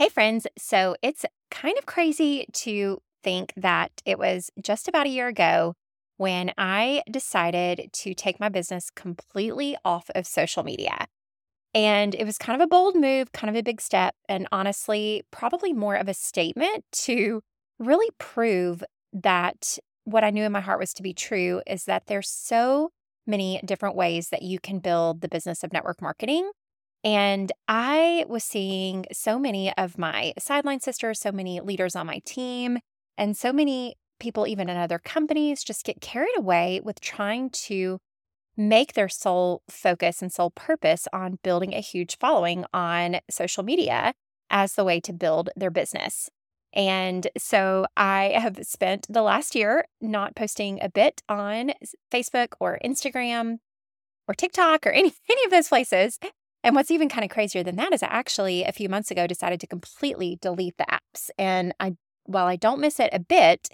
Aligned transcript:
Hey, 0.00 0.08
friends. 0.08 0.46
So 0.56 0.96
it's 1.02 1.26
kind 1.50 1.76
of 1.76 1.84
crazy 1.84 2.46
to 2.54 3.02
think 3.22 3.52
that 3.54 3.92
it 4.06 4.18
was 4.18 4.50
just 4.64 4.88
about 4.88 5.04
a 5.04 5.10
year 5.10 5.28
ago 5.28 5.74
when 6.16 6.54
I 6.56 7.02
decided 7.10 7.90
to 7.92 8.14
take 8.14 8.40
my 8.40 8.48
business 8.48 8.88
completely 8.88 9.76
off 9.84 10.08
of 10.14 10.26
social 10.26 10.62
media. 10.62 11.04
And 11.74 12.14
it 12.14 12.24
was 12.24 12.38
kind 12.38 12.58
of 12.58 12.64
a 12.64 12.66
bold 12.66 12.96
move, 12.96 13.32
kind 13.32 13.54
of 13.54 13.60
a 13.60 13.62
big 13.62 13.78
step, 13.82 14.14
and 14.26 14.48
honestly, 14.50 15.22
probably 15.30 15.74
more 15.74 15.96
of 15.96 16.08
a 16.08 16.14
statement 16.14 16.86
to 16.92 17.42
really 17.78 18.08
prove 18.16 18.82
that 19.12 19.76
what 20.04 20.24
I 20.24 20.30
knew 20.30 20.44
in 20.44 20.52
my 20.52 20.62
heart 20.62 20.80
was 20.80 20.94
to 20.94 21.02
be 21.02 21.12
true 21.12 21.60
is 21.66 21.84
that 21.84 22.06
there's 22.06 22.30
so 22.30 22.88
many 23.26 23.60
different 23.66 23.96
ways 23.96 24.30
that 24.30 24.40
you 24.40 24.60
can 24.60 24.78
build 24.78 25.20
the 25.20 25.28
business 25.28 25.62
of 25.62 25.74
network 25.74 26.00
marketing 26.00 26.52
and 27.02 27.50
I 27.66 28.24
was 28.28 28.44
seeing 28.44 29.06
so 29.12 29.38
many 29.38 29.72
of 29.76 29.96
my 29.98 30.34
sideline 30.38 30.80
sisters, 30.80 31.18
so 31.18 31.32
many 31.32 31.60
leaders 31.60 31.96
on 31.96 32.06
my 32.06 32.20
team, 32.24 32.78
and 33.16 33.36
so 33.36 33.52
many 33.52 33.96
people, 34.18 34.46
even 34.46 34.68
in 34.68 34.76
other 34.76 34.98
companies, 34.98 35.64
just 35.64 35.84
get 35.84 36.00
carried 36.00 36.36
away 36.36 36.80
with 36.84 37.00
trying 37.00 37.50
to 37.50 37.98
make 38.56 38.92
their 38.92 39.08
sole 39.08 39.62
focus 39.70 40.20
and 40.20 40.30
sole 40.30 40.50
purpose 40.50 41.08
on 41.12 41.38
building 41.42 41.72
a 41.72 41.80
huge 41.80 42.18
following 42.18 42.64
on 42.74 43.16
social 43.30 43.62
media 43.62 44.12
as 44.50 44.74
the 44.74 44.84
way 44.84 45.00
to 45.00 45.12
build 45.12 45.48
their 45.56 45.70
business. 45.70 46.28
And 46.72 47.26
so 47.38 47.86
I 47.96 48.34
have 48.36 48.58
spent 48.62 49.06
the 49.08 49.22
last 49.22 49.54
year 49.54 49.84
not 50.00 50.36
posting 50.36 50.78
a 50.82 50.90
bit 50.90 51.22
on 51.28 51.72
Facebook 52.12 52.48
or 52.60 52.78
Instagram 52.84 53.58
or 54.28 54.34
TikTok 54.34 54.86
or 54.86 54.90
any, 54.90 55.14
any 55.30 55.44
of 55.44 55.50
those 55.50 55.68
places 55.68 56.18
and 56.62 56.74
what's 56.74 56.90
even 56.90 57.08
kind 57.08 57.24
of 57.24 57.30
crazier 57.30 57.62
than 57.62 57.76
that 57.76 57.92
is 57.92 58.02
I 58.02 58.08
actually 58.08 58.64
a 58.64 58.72
few 58.72 58.88
months 58.88 59.10
ago 59.10 59.26
decided 59.26 59.60
to 59.60 59.66
completely 59.66 60.38
delete 60.40 60.76
the 60.76 60.86
apps. 60.90 61.30
And 61.38 61.74
I 61.80 61.96
while 62.24 62.46
I 62.46 62.56
don't 62.56 62.80
miss 62.80 63.00
it 63.00 63.10
a 63.12 63.18
bit, 63.18 63.70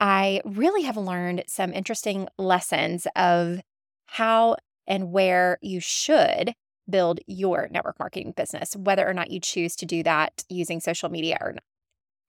I 0.00 0.40
really 0.44 0.82
have 0.82 0.96
learned 0.96 1.44
some 1.46 1.72
interesting 1.72 2.28
lessons 2.38 3.06
of 3.16 3.60
how 4.06 4.56
and 4.86 5.10
where 5.12 5.58
you 5.60 5.80
should 5.80 6.54
build 6.88 7.20
your 7.26 7.68
network 7.70 7.98
marketing 7.98 8.32
business, 8.36 8.76
whether 8.76 9.08
or 9.08 9.14
not 9.14 9.30
you 9.30 9.40
choose 9.40 9.74
to 9.76 9.86
do 9.86 10.02
that 10.02 10.44
using 10.48 10.80
social 10.80 11.08
media 11.08 11.38
or 11.40 11.52
not. 11.52 11.62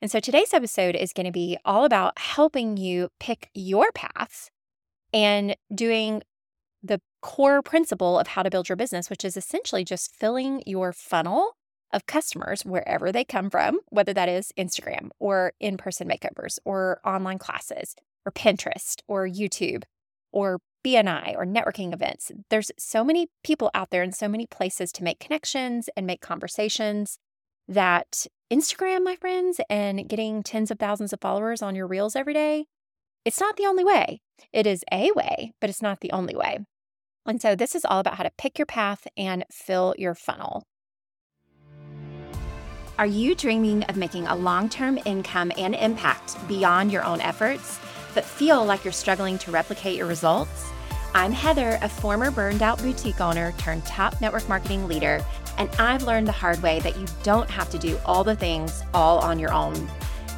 And 0.02 0.12
so 0.12 0.20
today's 0.20 0.54
episode 0.54 0.96
is 0.96 1.14
going 1.14 1.26
to 1.26 1.32
be 1.32 1.58
all 1.66 1.86
about 1.86 2.20
helping 2.20 2.78
you 2.78 3.10
pick 3.20 3.50
your 3.54 3.92
path 3.92 4.50
and 5.14 5.56
doing 5.74 6.22
core 7.26 7.64
principle 7.64 8.20
of 8.20 8.28
how 8.28 8.44
to 8.44 8.52
build 8.52 8.70
your 8.70 8.76
business, 8.76 9.10
which 9.10 9.26
is 9.26 9.36
essentially 9.36 9.84
just 9.84 10.14
filling 10.14 10.62
your 10.68 10.94
funnel 10.94 11.58
of 11.92 12.06
customers 12.06 12.64
wherever 12.64 13.12
they 13.12 13.24
come 13.24 13.50
from, 13.50 13.80
whether 13.90 14.14
that 14.14 14.30
is 14.30 14.54
Instagram 14.60 15.10
or 15.18 15.54
in 15.60 15.76
person 15.76 16.08
makeovers 16.08 16.60
or 16.66 17.02
online 17.04 17.40
classes 17.40 17.96
or 18.28 18.32
Pinterest 18.32 19.02
or 19.08 19.28
YouTube 19.28 19.86
or 20.32 20.60
BNI 20.86 21.36
or 21.36 21.48
networking 21.48 21.96
events. 21.96 22.32
There's 22.52 22.72
so 22.78 23.04
many 23.04 23.26
people 23.44 23.72
out 23.74 23.90
there 23.90 24.04
and 24.04 24.14
so 24.14 24.28
many 24.28 24.46
places 24.46 24.92
to 24.92 25.04
make 25.04 25.20
connections 25.20 25.90
and 25.98 26.06
make 26.06 26.22
conversations 26.22 27.18
that 27.68 28.28
Instagram, 28.54 29.04
my 29.04 29.16
friends, 29.16 29.60
and 29.68 30.08
getting 30.08 30.44
tens 30.44 30.70
of 30.70 30.78
thousands 30.78 31.12
of 31.12 31.22
followers 31.22 31.64
on 31.64 31.74
your 31.74 31.88
reels 31.88 32.16
every 32.16 32.34
day, 32.34 32.68
it's 33.26 33.40
not 33.40 33.58
the 33.58 33.66
only 33.66 33.84
way. 33.84 34.22
It 34.54 34.68
is 34.68 34.84
a 34.92 35.10
way, 35.14 35.54
but 35.60 35.72
it's 35.72 35.82
not 35.82 36.02
the 36.02 36.12
only 36.12 36.36
way. 36.36 36.60
And 37.26 37.42
so, 37.42 37.56
this 37.56 37.76
is 37.76 37.86
all 37.86 38.00
about 38.00 38.16
how 38.16 38.24
to 38.24 38.32
pick 38.38 38.60
your 38.60 38.66
path 38.66 39.08
and 39.18 39.46
fill 39.52 39.96
your 39.98 40.14
funnel. 40.14 40.64
Are 42.98 43.06
you 43.06 43.36
dreaming 43.36 43.84
of 43.86 43.98
making 43.98 44.26
a 44.28 44.36
long 44.36 44.70
term 44.70 44.98
income 45.06 45.52
and 45.58 45.76
impact 45.76 46.36
beyond 46.48 46.94
your 46.94 47.04
own 47.04 47.20
efforts, 47.20 47.80
but 48.14 48.24
feel 48.24 48.64
like 48.64 48.86
you're 48.86 48.94
struggling 48.94 49.38
to 49.40 49.52
replicate 49.52 49.98
your 49.98 50.08
results? 50.08 50.72
I'm 51.14 51.32
Heather, 51.32 51.78
a 51.82 51.90
former 51.90 52.32
burned 52.32 52.62
out 52.62 52.82
boutique 52.82 53.20
owner 53.20 53.54
turned 53.58 53.86
top 53.86 54.22
network 54.22 54.48
marketing 54.48 54.88
leader, 54.88 55.26
and 55.58 55.70
I've 55.80 56.04
learned 56.04 56.28
the 56.28 56.34
hard 56.34 56.62
way 56.62 56.80
that 56.82 56.98
you 56.98 57.06
don't 57.24 57.50
have 57.50 57.70
to 57.72 57.78
do 57.78 57.98
all 58.06 58.24
the 58.24 58.36
things 58.36 58.82
all 58.94 59.20
on 59.20 59.40
your 59.40 59.54
own. 59.54 59.90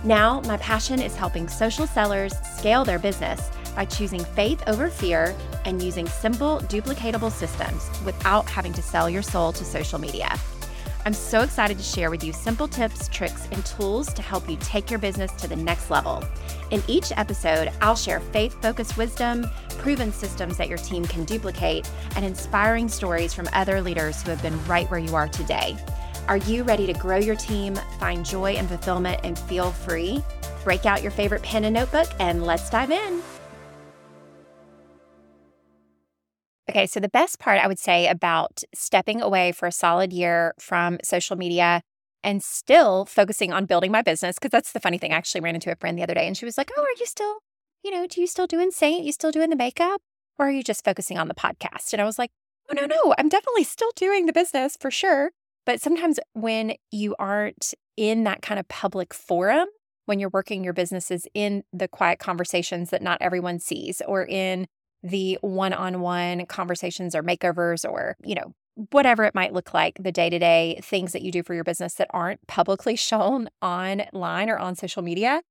Now, 0.04 0.42
my 0.42 0.58
passion 0.58 1.02
is 1.02 1.16
helping 1.16 1.48
social 1.48 1.86
sellers 1.86 2.34
scale 2.58 2.86
their 2.86 3.00
business 3.00 3.52
by 3.78 3.86
choosing 3.86 4.26
faith 4.26 4.62
over 4.66 4.90
fear 4.90 5.36
and 5.66 5.82
using 5.84 6.08
simple, 6.08 6.58
duplicatable 6.62 7.32
systems 7.32 7.92
without 8.04 8.50
having 8.50 8.74
to 8.74 8.82
sell 8.82 9.08
your 9.08 9.22
soul 9.22 9.54
to 9.54 9.64
social 9.64 10.00
media. 10.00 10.36
I'm 11.06 11.14
so 11.14 11.42
excited 11.42 11.78
to 11.78 11.84
share 11.84 12.10
with 12.10 12.24
you 12.24 12.34
simple 12.34 12.68
tips, 12.68 13.08
tricks, 13.08 13.48
and 13.52 13.64
tools 13.68 14.12
to 14.14 14.24
help 14.24 14.50
you 14.50 14.58
take 14.60 14.90
your 14.90 15.00
business 15.00 15.32
to 15.34 15.48
the 15.48 15.56
next 15.56 15.92
level. 15.92 16.24
In 16.72 16.82
each 16.88 17.14
episode, 17.16 17.72
I'll 17.80 17.96
share 17.96 18.20
faith 18.20 18.60
focused 18.64 18.98
wisdom, 18.98 19.46
proven 19.78 20.12
systems 20.12 20.58
that 20.58 20.70
your 20.70 20.80
team 20.80 21.06
can 21.06 21.24
duplicate, 21.24 21.90
and 22.16 22.26
inspiring 22.26 22.90
stories 22.90 23.34
from 23.34 23.48
other 23.54 23.80
leaders 23.80 24.24
who 24.24 24.32
have 24.32 24.42
been 24.42 24.62
right 24.66 24.90
where 24.90 25.00
you 25.00 25.16
are 25.16 25.28
today. 25.28 25.78
Are 26.28 26.38
you 26.38 26.64
ready 26.64 26.88
to 26.88 26.94
grow 26.94 27.18
your 27.18 27.36
team, 27.36 27.76
find 28.00 28.26
joy 28.26 28.54
and 28.54 28.68
fulfillment, 28.68 29.22
and 29.24 29.38
feel 29.38 29.72
free? 29.72 30.24
Break 30.64 30.88
out 30.88 31.04
your 31.04 31.12
favorite 31.12 31.44
pen 31.44 31.64
and 31.66 31.76
notebook, 31.76 32.10
and 32.20 32.44
let's 32.44 32.72
dive 32.72 32.92
in. 32.92 33.22
Okay, 36.70 36.86
so 36.86 37.00
the 37.00 37.10
best 37.10 37.40
part 37.40 37.60
I 37.64 37.68
would 37.68 37.80
say 37.80 38.08
about 38.08 38.62
stepping 38.74 39.22
away 39.22 39.54
for 39.54 39.68
a 39.68 39.72
solid 39.72 40.12
year 40.12 40.54
from 40.60 40.98
social 41.04 41.38
media 41.38 41.82
and 42.24 42.44
still 42.44 43.06
focusing 43.06 43.54
on 43.54 43.66
building 43.66 43.92
my 43.92 44.02
business, 44.02 44.36
because 44.36 44.52
that's 44.52 44.74
the 44.74 44.80
funny 44.82 44.98
thing. 44.98 45.14
I 45.14 45.16
actually 45.16 45.42
ran 45.42 45.56
into 45.56 45.72
a 45.72 45.76
friend 45.76 45.98
the 45.98 46.04
other 46.04 46.14
day 46.14 46.28
and 46.28 46.36
she 46.36 46.46
was 46.46 46.58
like, 46.58 46.72
Oh, 46.78 46.82
are 46.82 47.00
you 47.00 47.06
still, 47.06 47.38
you 47.84 47.92
know, 47.92 48.06
do 48.06 48.20
you 48.20 48.28
still 48.28 48.48
doing 48.48 48.72
Seint? 48.72 49.06
You 49.06 49.14
still 49.14 49.32
doing 49.32 49.50
the 49.50 49.56
makeup? 49.56 50.02
Or 50.38 50.48
are 50.48 50.52
you 50.52 50.62
just 50.62 50.84
focusing 50.84 51.18
on 51.18 51.30
the 51.30 51.34
podcast? 51.34 51.94
And 51.94 52.02
I 52.02 52.06
was 52.06 52.20
like, 52.20 52.32
Oh, 52.70 52.74
no, 52.74 52.86
no, 52.86 53.16
I'm 53.18 53.30
definitely 53.30 53.64
still 53.64 53.92
doing 53.96 54.26
the 54.26 54.34
business 54.34 54.76
for 54.80 54.92
sure. 54.92 55.32
But 55.66 55.82
sometimes 55.82 56.20
when 56.34 56.74
you 56.92 57.16
aren't 57.18 57.74
in 57.96 58.26
that 58.26 58.42
kind 58.42 58.60
of 58.60 58.68
public 58.68 59.14
forum, 59.14 59.68
when 60.06 60.20
you're 60.20 60.30
working 60.32 60.64
your 60.64 60.74
businesses 60.74 61.28
in 61.34 61.64
the 61.72 61.88
quiet 61.88 62.20
conversations 62.20 62.90
that 62.90 63.02
not 63.02 63.18
everyone 63.22 63.60
sees, 63.60 64.02
or 64.06 64.26
in 64.26 64.68
the 65.04 65.38
one 65.42 65.74
on 65.74 66.02
one 66.02 66.46
conversations 66.46 67.16
or 67.16 67.24
makeovers 67.24 67.90
or, 67.90 68.16
you 68.24 68.36
know, 68.36 68.54
whatever 68.92 69.24
it 69.24 69.36
might 69.36 69.54
look 69.54 69.74
like, 69.74 69.98
the 70.00 70.12
day 70.12 70.30
to 70.30 70.40
day 70.40 70.80
things 70.84 71.12
that 71.12 71.22
you 71.22 71.32
do 71.32 71.44
for 71.44 71.54
your 71.54 71.64
business 71.64 71.96
that 71.96 72.08
aren't 72.12 72.46
publicly 72.48 72.96
shown 72.98 73.50
online 73.62 74.50
or 74.50 74.58
on 74.58 74.76
social 74.76 75.02
media, 75.02 75.42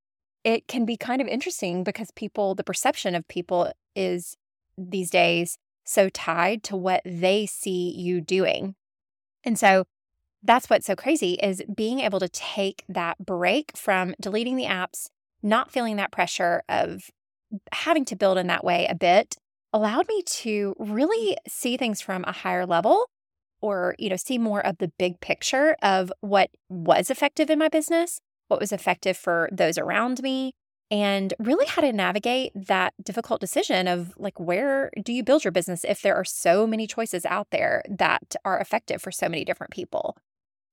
it 0.45 0.69
can 0.69 0.85
be 0.85 0.97
kind 0.97 1.21
of 1.21 1.27
interesting 1.27 1.83
because 1.83 2.11
people, 2.13 2.55
the 2.55 2.65
perception 2.65 3.15
of 3.15 3.27
people 3.29 3.73
is 3.95 4.37
these 4.79 5.11
days 5.11 5.59
so 5.85 6.09
tied 6.09 6.63
to 6.65 6.77
what 6.77 7.03
they 7.05 7.47
see 7.47 7.91
you 7.97 8.21
doing. 8.21 8.75
And 9.45 9.59
so 9.59 9.85
that's 10.43 10.71
what's 10.71 10.87
so 10.87 10.95
crazy 10.95 11.35
is 11.35 11.63
being 11.75 12.01
able 12.01 12.21
to 12.21 12.29
take 12.29 12.85
that 12.89 13.19
break 13.25 13.77
from 13.77 14.15
deleting 14.21 14.57
the 14.57 14.65
apps, 14.65 15.09
not 15.43 15.73
feeling 15.73 15.97
that 15.97 16.13
pressure 16.13 16.63
of 16.69 17.11
having 17.73 18.05
to 18.07 18.17
build 18.17 18.39
in 18.39 18.47
that 18.47 18.65
way 18.65 18.87
a 18.89 18.95
bit 18.95 19.37
allowed 19.73 20.09
me 20.09 20.23
to 20.23 20.75
mm. 20.79 20.95
really 20.95 21.37
see 21.47 21.77
things 21.77 22.01
from 22.01 22.25
a 22.25 22.33
higher 22.33 22.67
level 22.67 23.07
or 23.61 23.95
you 23.99 24.09
know 24.09 24.17
see 24.17 24.39
more 24.39 24.65
of 24.65 24.79
the 24.79 24.93
big 24.99 25.21
picture 25.21 25.77
of 25.83 26.13
what 26.21 26.51
was 26.69 27.11
effective 27.11 27.51
in 27.51 27.59
my 27.59 27.69
business 27.69 28.21
what 28.49 28.61
was 28.61 28.73
effective 28.73 29.17
for 29.17 29.49
those 29.53 29.79
around 29.79 30.23
me 30.23 30.53
and 30.91 31.35
really 31.41 31.67
how 31.67 31.83
to 31.83 31.93
navigate 31.93 32.53
that 32.55 32.95
difficult 33.03 33.41
decision 33.41 33.89
of 33.89 34.15
like 34.19 34.39
where 34.39 34.91
do 35.03 35.13
you 35.13 35.25
build 35.25 35.43
your 35.43 35.53
business 35.53 35.85
if 35.85 36.01
there 36.03 36.15
are 36.15 36.25
so 36.25 36.67
many 36.67 36.87
choices 36.87 37.27
out 37.27 37.49
there 37.51 37.83
that 37.89 38.37
are 38.45 38.59
effective 38.59 39.03
for 39.03 39.11
so 39.11 39.29
many 39.29 39.45
different 39.45 39.73
people 39.73 40.17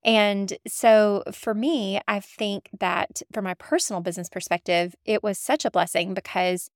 and 0.03 0.57
so 0.67 1.23
for 1.31 1.53
me, 1.53 2.01
I 2.07 2.19
think 2.19 2.69
that 2.77 3.21
from 3.31 3.45
my 3.45 3.53
personal 3.53 4.01
business 4.01 4.29
perspective, 4.29 4.95
it 5.05 5.23
was 5.23 5.39
such 5.39 5.63
a 5.63 5.71
blessing 5.71 6.13
because 6.13 6.69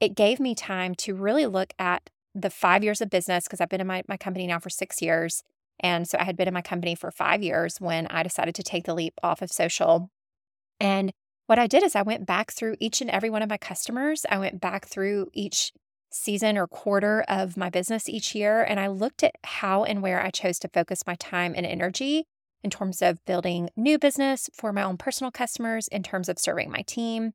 it 0.00 0.16
gave 0.16 0.40
me 0.40 0.54
time 0.54 0.94
to 0.96 1.14
really 1.14 1.46
look 1.46 1.72
at 1.78 2.10
the 2.34 2.50
five 2.50 2.82
years 2.82 3.00
of 3.00 3.10
business 3.10 3.44
because 3.44 3.60
I've 3.60 3.68
been 3.68 3.80
in 3.80 3.86
my, 3.86 4.02
my 4.08 4.16
company 4.16 4.46
now 4.48 4.58
for 4.58 4.70
six 4.70 5.00
years. 5.00 5.44
And 5.78 6.08
so 6.08 6.18
I 6.18 6.24
had 6.24 6.36
been 6.36 6.48
in 6.48 6.54
my 6.54 6.62
company 6.62 6.96
for 6.96 7.12
five 7.12 7.42
years 7.42 7.80
when 7.80 8.08
I 8.08 8.24
decided 8.24 8.56
to 8.56 8.62
take 8.64 8.84
the 8.84 8.94
leap 8.94 9.14
off 9.22 9.40
of 9.40 9.52
social. 9.52 10.10
And 10.80 11.12
what 11.46 11.60
I 11.60 11.68
did 11.68 11.84
is 11.84 11.94
I 11.94 12.02
went 12.02 12.26
back 12.26 12.52
through 12.52 12.76
each 12.80 13.00
and 13.00 13.10
every 13.10 13.30
one 13.30 13.42
of 13.42 13.48
my 13.48 13.56
customers. 13.56 14.26
I 14.28 14.38
went 14.38 14.60
back 14.60 14.86
through 14.86 15.28
each 15.32 15.72
season 16.10 16.56
or 16.56 16.66
quarter 16.66 17.24
of 17.28 17.56
my 17.56 17.70
business 17.70 18.08
each 18.08 18.34
year. 18.34 18.62
And 18.62 18.80
I 18.80 18.88
looked 18.88 19.22
at 19.22 19.36
how 19.44 19.84
and 19.84 20.02
where 20.02 20.20
I 20.20 20.30
chose 20.30 20.58
to 20.60 20.68
focus 20.68 21.06
my 21.06 21.14
time 21.16 21.54
and 21.56 21.66
energy 21.66 22.24
in 22.64 22.70
terms 22.70 23.02
of 23.02 23.24
building 23.26 23.68
new 23.76 23.98
business 23.98 24.48
for 24.52 24.72
my 24.72 24.82
own 24.82 24.96
personal 24.96 25.30
customers, 25.30 25.86
in 25.88 26.02
terms 26.02 26.28
of 26.28 26.38
serving 26.38 26.70
my 26.70 26.82
team. 26.82 27.32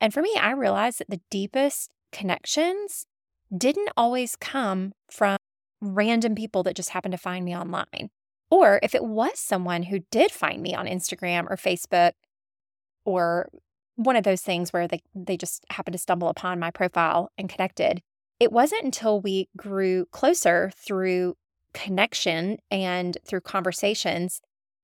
And 0.00 0.14
for 0.14 0.22
me, 0.22 0.34
I 0.40 0.52
realized 0.52 1.00
that 1.00 1.10
the 1.10 1.20
deepest 1.30 1.90
connections 2.12 3.04
didn't 3.54 3.90
always 3.96 4.36
come 4.36 4.92
from 5.10 5.36
random 5.80 6.34
people 6.34 6.62
that 6.62 6.76
just 6.76 6.90
happened 6.90 7.12
to 7.12 7.18
find 7.18 7.44
me 7.44 7.56
online. 7.56 8.10
Or 8.50 8.78
if 8.82 8.94
it 8.94 9.04
was 9.04 9.38
someone 9.38 9.84
who 9.84 10.00
did 10.10 10.30
find 10.30 10.62
me 10.62 10.74
on 10.74 10.86
Instagram 10.86 11.50
or 11.50 11.56
Facebook 11.56 12.12
or 13.04 13.48
one 13.96 14.16
of 14.16 14.24
those 14.24 14.42
things 14.42 14.72
where 14.72 14.86
they, 14.86 15.02
they 15.14 15.36
just 15.36 15.64
happened 15.70 15.92
to 15.92 15.98
stumble 15.98 16.28
upon 16.28 16.60
my 16.60 16.70
profile 16.70 17.30
and 17.36 17.48
connected, 17.48 18.00
it 18.38 18.52
wasn't 18.52 18.84
until 18.84 19.20
we 19.20 19.48
grew 19.56 20.06
closer 20.12 20.70
through 20.76 21.34
connection 21.74 22.58
and 22.70 23.18
through 23.26 23.40
conversations 23.40 24.40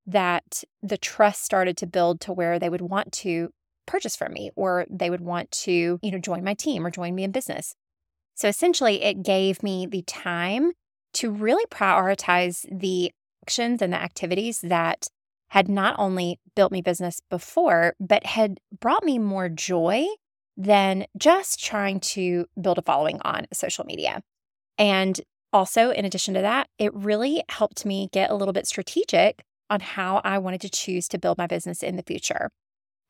that 0.06 0.62
the 0.83 0.99
trust 0.99 1.45
started 1.45 1.77
to 1.79 1.87
build 1.87 2.21
to 2.23 2.33
where 2.33 2.59
they 2.59 2.69
would 2.69 2.83
want 2.83 3.12
to 3.12 3.51
purchase 3.87 4.17
from 4.17 4.33
me 4.33 4.51
or 4.56 4.87
they 4.91 5.11
would 5.11 5.21
want 5.21 5.51
to, 5.51 5.99
you 6.03 6.11
know, 6.11 6.19
join 6.19 6.45
my 6.45 6.55
team 6.55 6.87
or 6.87 6.91
join 6.91 7.15
me 7.15 7.25
in 7.25 7.31
business. 7.31 7.75
So 8.35 8.49
essentially 8.49 9.03
it 9.03 9.23
gave 9.23 9.62
me 9.62 9.87
the 9.87 10.03
time 10.03 10.73
to 11.15 11.31
really 11.31 11.65
prioritize 11.67 12.67
the 12.71 13.12
actions 13.45 13.81
and 13.81 13.93
the 13.93 14.01
activities 14.01 14.61
that 14.62 15.06
had 15.49 15.69
not 15.69 15.95
only 15.99 16.41
built 16.56 16.73
me 16.73 16.83
business 16.83 17.21
before, 17.31 17.95
but 18.01 18.27
had 18.27 18.59
brought 18.81 19.05
me 19.05 19.19
more 19.19 19.49
joy 19.49 20.06
than 20.56 21.06
just 21.17 21.62
trying 21.62 22.01
to 22.01 22.47
build 22.61 22.79
a 22.79 22.83
following 22.83 23.21
on 23.23 23.47
social 23.53 23.85
media. 23.85 24.23
And 24.79 25.21
also, 25.53 25.91
in 25.91 26.05
addition 26.05 26.35
to 26.35 26.41
that, 26.41 26.69
it 26.79 26.93
really 26.95 27.45
helped 27.49 27.87
me 27.87 28.09
get 28.12 28.31
a 28.31 28.35
little 28.35 28.53
bit 28.53 28.67
strategic 28.67 29.45
on 29.71 29.81
how 29.81 30.21
I 30.25 30.39
wanted 30.39 30.61
to 30.63 30.71
choose 30.71 31.09
to 31.09 31.19
build 31.19 31.39
my 31.39 31.47
business 31.47 31.83
in 31.83 31.97
the 31.97 32.03
future. 32.03 32.51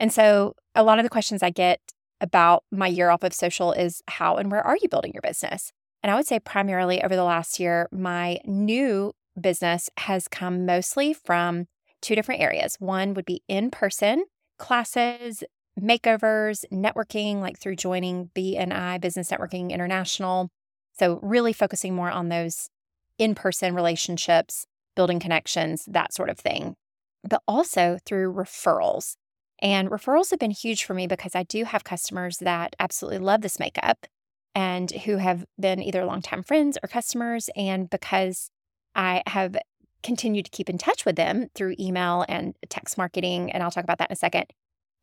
And 0.00 0.12
so, 0.12 0.54
a 0.74 0.82
lot 0.82 0.98
of 0.98 1.04
the 1.04 1.10
questions 1.10 1.42
I 1.42 1.50
get 1.50 1.80
about 2.20 2.64
my 2.72 2.86
year 2.86 3.10
off 3.10 3.22
of 3.22 3.32
social 3.32 3.72
is 3.72 4.02
how 4.08 4.36
and 4.36 4.50
where 4.50 4.64
are 4.64 4.76
you 4.80 4.88
building 4.88 5.12
your 5.14 5.22
business? 5.22 5.72
And 6.02 6.10
I 6.10 6.16
would 6.16 6.26
say, 6.26 6.38
primarily 6.40 7.02
over 7.02 7.16
the 7.16 7.24
last 7.24 7.60
year, 7.60 7.88
my 7.92 8.38
new 8.44 9.12
business 9.40 9.90
has 9.98 10.28
come 10.28 10.66
mostly 10.66 11.14
from 11.14 11.66
two 12.02 12.14
different 12.14 12.40
areas. 12.40 12.76
One 12.78 13.14
would 13.14 13.24
be 13.24 13.42
in 13.48 13.70
person 13.70 14.24
classes, 14.58 15.42
makeovers, 15.80 16.64
networking, 16.72 17.40
like 17.40 17.58
through 17.58 17.76
joining 17.76 18.30
BNI 18.36 19.00
Business 19.00 19.30
Networking 19.30 19.70
International. 19.70 20.48
So, 20.98 21.18
really 21.22 21.52
focusing 21.52 21.94
more 21.94 22.10
on 22.10 22.28
those 22.28 22.68
in 23.18 23.34
person 23.34 23.74
relationships, 23.74 24.66
building 24.94 25.20
connections, 25.20 25.84
that 25.86 26.12
sort 26.12 26.30
of 26.30 26.38
thing, 26.38 26.76
but 27.28 27.42
also 27.46 27.98
through 28.04 28.32
referrals. 28.32 29.16
And 29.60 29.90
referrals 29.90 30.30
have 30.30 30.38
been 30.38 30.50
huge 30.50 30.84
for 30.84 30.94
me 30.94 31.06
because 31.06 31.34
I 31.34 31.44
do 31.44 31.64
have 31.64 31.84
customers 31.84 32.38
that 32.38 32.74
absolutely 32.78 33.18
love 33.18 33.40
this 33.40 33.58
makeup 33.58 34.06
and 34.54 34.90
who 34.90 35.16
have 35.16 35.44
been 35.58 35.82
either 35.82 36.04
longtime 36.04 36.42
friends 36.42 36.78
or 36.82 36.88
customers. 36.88 37.48
And 37.56 37.88
because 37.88 38.50
I 38.94 39.22
have 39.26 39.56
continued 40.02 40.44
to 40.44 40.50
keep 40.50 40.70
in 40.70 40.78
touch 40.78 41.04
with 41.04 41.16
them 41.16 41.48
through 41.54 41.74
email 41.80 42.24
and 42.28 42.54
text 42.68 42.98
marketing, 42.98 43.50
and 43.50 43.62
I'll 43.62 43.70
talk 43.70 43.84
about 43.84 43.98
that 43.98 44.10
in 44.10 44.14
a 44.14 44.16
second. 44.16 44.46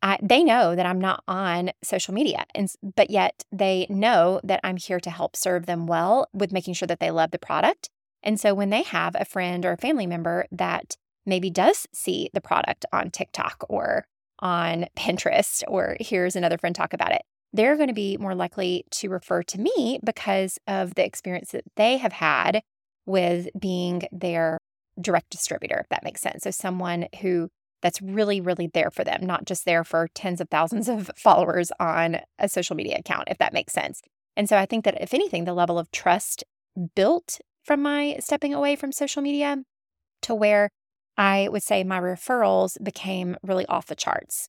I, 0.02 0.18
they 0.22 0.42
know 0.42 0.74
that 0.74 0.86
I'm 0.86 1.00
not 1.00 1.22
on 1.28 1.70
social 1.82 2.12
media, 2.12 2.44
and 2.54 2.68
but 2.96 3.10
yet 3.10 3.44
they 3.52 3.86
know 3.88 4.40
that 4.42 4.60
I'm 4.64 4.76
here 4.76 4.98
to 4.98 5.10
help 5.10 5.36
serve 5.36 5.66
them 5.66 5.86
well 5.86 6.28
with 6.32 6.52
making 6.52 6.74
sure 6.74 6.88
that 6.88 6.98
they 6.98 7.10
love 7.10 7.30
the 7.30 7.38
product. 7.38 7.88
And 8.22 8.38
so 8.38 8.54
when 8.54 8.70
they 8.70 8.82
have 8.82 9.14
a 9.18 9.24
friend 9.24 9.64
or 9.64 9.72
a 9.72 9.76
family 9.76 10.06
member 10.06 10.46
that 10.52 10.96
maybe 11.26 11.50
does 11.50 11.86
see 11.92 12.30
the 12.32 12.40
product 12.40 12.84
on 12.92 13.10
TikTok 13.10 13.64
or 13.68 14.06
on 14.38 14.86
Pinterest 14.96 15.62
or 15.68 15.96
hears 16.00 16.36
another 16.36 16.58
friend 16.58 16.74
talk 16.74 16.92
about 16.92 17.12
it, 17.12 17.22
they're 17.52 17.76
going 17.76 17.88
to 17.88 17.94
be 17.94 18.16
more 18.16 18.34
likely 18.34 18.84
to 18.90 19.08
refer 19.08 19.42
to 19.42 19.60
me 19.60 20.00
because 20.04 20.58
of 20.66 20.94
the 20.94 21.04
experience 21.04 21.52
that 21.52 21.64
they 21.76 21.98
have 21.98 22.12
had 22.12 22.62
with 23.06 23.48
being 23.58 24.02
their 24.10 24.58
direct 25.00 25.30
distributor, 25.30 25.78
if 25.78 25.88
that 25.90 26.04
makes 26.04 26.20
sense. 26.20 26.44
So, 26.44 26.50
someone 26.50 27.06
who 27.20 27.50
that's 27.82 28.00
really, 28.00 28.40
really 28.40 28.70
there 28.72 28.92
for 28.92 29.02
them, 29.02 29.26
not 29.26 29.44
just 29.44 29.64
there 29.64 29.82
for 29.82 30.08
tens 30.14 30.40
of 30.40 30.48
thousands 30.48 30.88
of 30.88 31.10
followers 31.16 31.72
on 31.80 32.18
a 32.38 32.48
social 32.48 32.76
media 32.76 32.96
account, 32.98 33.26
if 33.28 33.38
that 33.38 33.52
makes 33.52 33.72
sense. 33.72 34.00
And 34.36 34.48
so, 34.48 34.56
I 34.56 34.66
think 34.66 34.84
that 34.84 35.00
if 35.00 35.12
anything, 35.12 35.44
the 35.44 35.52
level 35.52 35.78
of 35.78 35.90
trust 35.90 36.44
built 36.94 37.40
from 37.64 37.82
my 37.82 38.16
stepping 38.20 38.54
away 38.54 38.76
from 38.76 38.92
social 38.92 39.22
media 39.22 39.58
to 40.22 40.34
where 40.34 40.70
I 41.16 41.48
would 41.50 41.62
say 41.62 41.84
my 41.84 42.00
referrals 42.00 42.82
became 42.82 43.36
really 43.42 43.66
off 43.66 43.86
the 43.86 43.94
charts. 43.94 44.48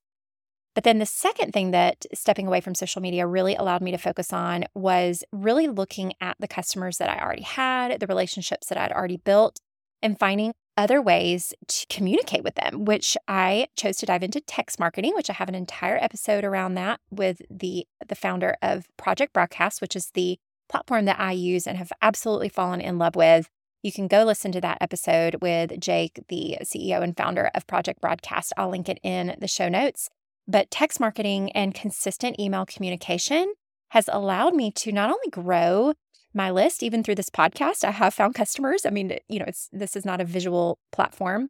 But 0.76 0.84
then 0.84 0.98
the 0.98 1.06
second 1.06 1.52
thing 1.52 1.72
that 1.72 2.06
stepping 2.14 2.48
away 2.48 2.60
from 2.62 2.74
social 2.74 3.02
media 3.02 3.28
really 3.28 3.56
allowed 3.56 3.82
me 3.82 3.92
to 3.92 3.98
focus 3.98 4.34
on 4.34 4.66
was 4.74 5.24
really 5.32 5.68
looking 5.68 6.14
at 6.20 6.36
the 6.40 6.48
customers 6.48 6.98
that 6.98 7.10
I 7.10 7.24
already 7.24 7.44
had, 7.44 8.00
the 8.00 8.08
relationships 8.08 8.68
that 8.68 8.78
I'd 8.78 8.92
already 8.92 9.18
built, 9.18 9.60
and 10.02 10.18
finding 10.18 10.54
other 10.76 11.00
ways 11.00 11.54
to 11.68 11.86
communicate 11.88 12.44
with 12.44 12.56
them, 12.56 12.86
which 12.86 13.16
I 13.28 13.68
chose 13.76 13.98
to 13.98 14.08
dive 14.08 14.24
into 14.24 14.42
text 14.42 14.80
marketing, 14.80 15.14
which 15.16 15.30
I 15.30 15.34
have 15.34 15.50
an 15.50 15.56
entire 15.56 15.98
episode 15.98 16.44
around 16.44 16.74
that 16.76 17.00
with 17.12 17.42
the 17.50 17.86
the 18.08 18.16
founder 18.16 18.56
of 18.62 18.88
Project 18.98 19.34
Broadcast, 19.34 19.82
which 19.82 19.96
is 19.96 20.10
the 20.16 20.40
platform 20.70 21.06
that 21.06 21.20
I 21.20 21.32
use 21.32 21.68
and 21.68 21.78
have 21.78 21.92
absolutely 22.02 22.50
fallen 22.50 22.82
in 22.82 22.98
love 22.98 23.16
with. 23.16 23.50
You 23.82 23.92
can 23.92 24.08
go 24.08 24.24
listen 24.24 24.52
to 24.54 24.62
that 24.62 24.78
episode 24.80 25.36
with 25.42 25.80
Jake, 25.80 26.24
the 26.30 26.58
CEO 26.64 27.04
and 27.04 27.16
founder 27.16 27.52
of 27.54 27.68
Project 27.68 28.00
Broadcast. 28.00 28.54
I'll 28.56 28.70
link 28.70 28.88
it 28.88 29.00
in 29.04 29.36
the 29.40 29.48
show 29.48 29.68
notes. 29.68 30.10
But 30.48 30.72
text 30.72 31.00
marketing 31.00 31.52
and 31.52 31.74
consistent 31.74 32.40
email 32.40 32.66
communication 32.66 33.54
has 33.90 34.10
allowed 34.12 34.56
me 34.56 34.72
to 34.72 34.92
not 34.92 35.10
only 35.10 35.30
grow 35.30 35.94
my 36.34 36.50
list 36.50 36.82
even 36.82 37.04
through 37.04 37.16
this 37.16 37.30
podcast. 37.30 37.84
I 37.84 37.92
have 37.92 38.14
found 38.14 38.36
customers. 38.36 38.86
I 38.86 38.90
mean, 38.90 39.18
you 39.30 39.40
know, 39.40 39.46
it's 39.48 39.70
this 39.72 39.96
is 39.96 40.06
not 40.06 40.20
a 40.20 40.26
visual 40.26 40.80
platform. 40.92 41.50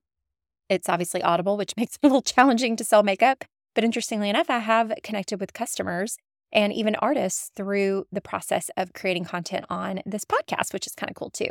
It's 0.70 0.90
obviously 0.90 1.22
audible, 1.22 1.58
which 1.58 1.74
makes 1.78 1.96
it 1.96 2.00
a 2.04 2.08
little 2.08 2.22
challenging 2.22 2.76
to 2.78 2.84
sell 2.84 3.04
makeup. 3.04 3.46
But 3.76 3.84
interestingly 3.84 4.30
enough, 4.30 4.50
I 4.50 4.60
have 4.60 4.92
connected 5.04 5.40
with 5.40 5.54
customers 5.54 6.18
and 6.54 6.72
even 6.72 6.96
artists 6.96 7.52
through 7.56 8.06
the 8.12 8.22
process 8.22 8.70
of 8.78 8.94
creating 8.94 9.26
content 9.26 9.66
on 9.70 10.02
this 10.06 10.24
podcast, 10.24 10.72
which 10.72 10.88
is 10.88 10.94
kind 10.94 11.10
of 11.10 11.16
cool 11.16 11.32
too. 11.32 11.50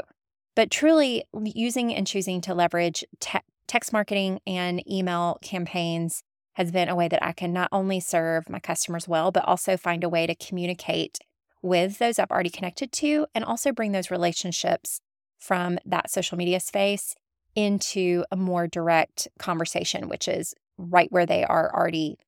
But 0.54 0.70
truly 0.70 1.24
using 1.34 1.94
and 1.94 2.06
choosing 2.06 2.40
to 2.42 2.54
leverage 2.54 3.04
te- 3.20 3.40
text 3.66 3.92
marketing 3.92 4.40
and 4.46 4.88
email 4.90 5.38
campaigns 5.42 6.22
has 6.54 6.70
been 6.70 6.88
a 6.88 6.94
way 6.94 7.08
that 7.08 7.24
I 7.24 7.32
can 7.32 7.52
not 7.52 7.68
only 7.72 7.98
serve 8.00 8.48
my 8.48 8.60
customers 8.60 9.08
well, 9.08 9.32
but 9.32 9.44
also 9.44 9.76
find 9.76 10.04
a 10.04 10.08
way 10.08 10.26
to 10.26 10.34
communicate 10.34 11.18
with 11.62 11.98
those 11.98 12.18
I've 12.18 12.30
already 12.30 12.50
connected 12.50 12.92
to 12.92 13.26
and 13.34 13.44
also 13.44 13.72
bring 13.72 13.92
those 13.92 14.10
relationships 14.10 15.00
from 15.38 15.78
that 15.84 16.10
social 16.10 16.36
media 16.36 16.60
space 16.60 17.14
into 17.54 18.24
a 18.30 18.36
more 18.36 18.66
direct 18.66 19.28
conversation, 19.38 20.08
which 20.08 20.28
is 20.28 20.54
right 20.76 21.10
where 21.10 21.26
they 21.26 21.44
are 21.44 21.74
already 21.74 22.18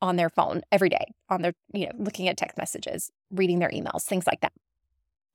on 0.00 0.16
their 0.16 0.30
phone 0.30 0.62
every 0.70 0.88
day, 0.88 1.12
on 1.28 1.42
their, 1.42 1.52
you 1.72 1.86
know, 1.86 1.92
looking 1.98 2.28
at 2.28 2.36
text 2.36 2.56
messages, 2.56 3.10
reading 3.30 3.58
their 3.58 3.70
emails, 3.70 4.02
things 4.02 4.26
like 4.26 4.40
that. 4.40 4.52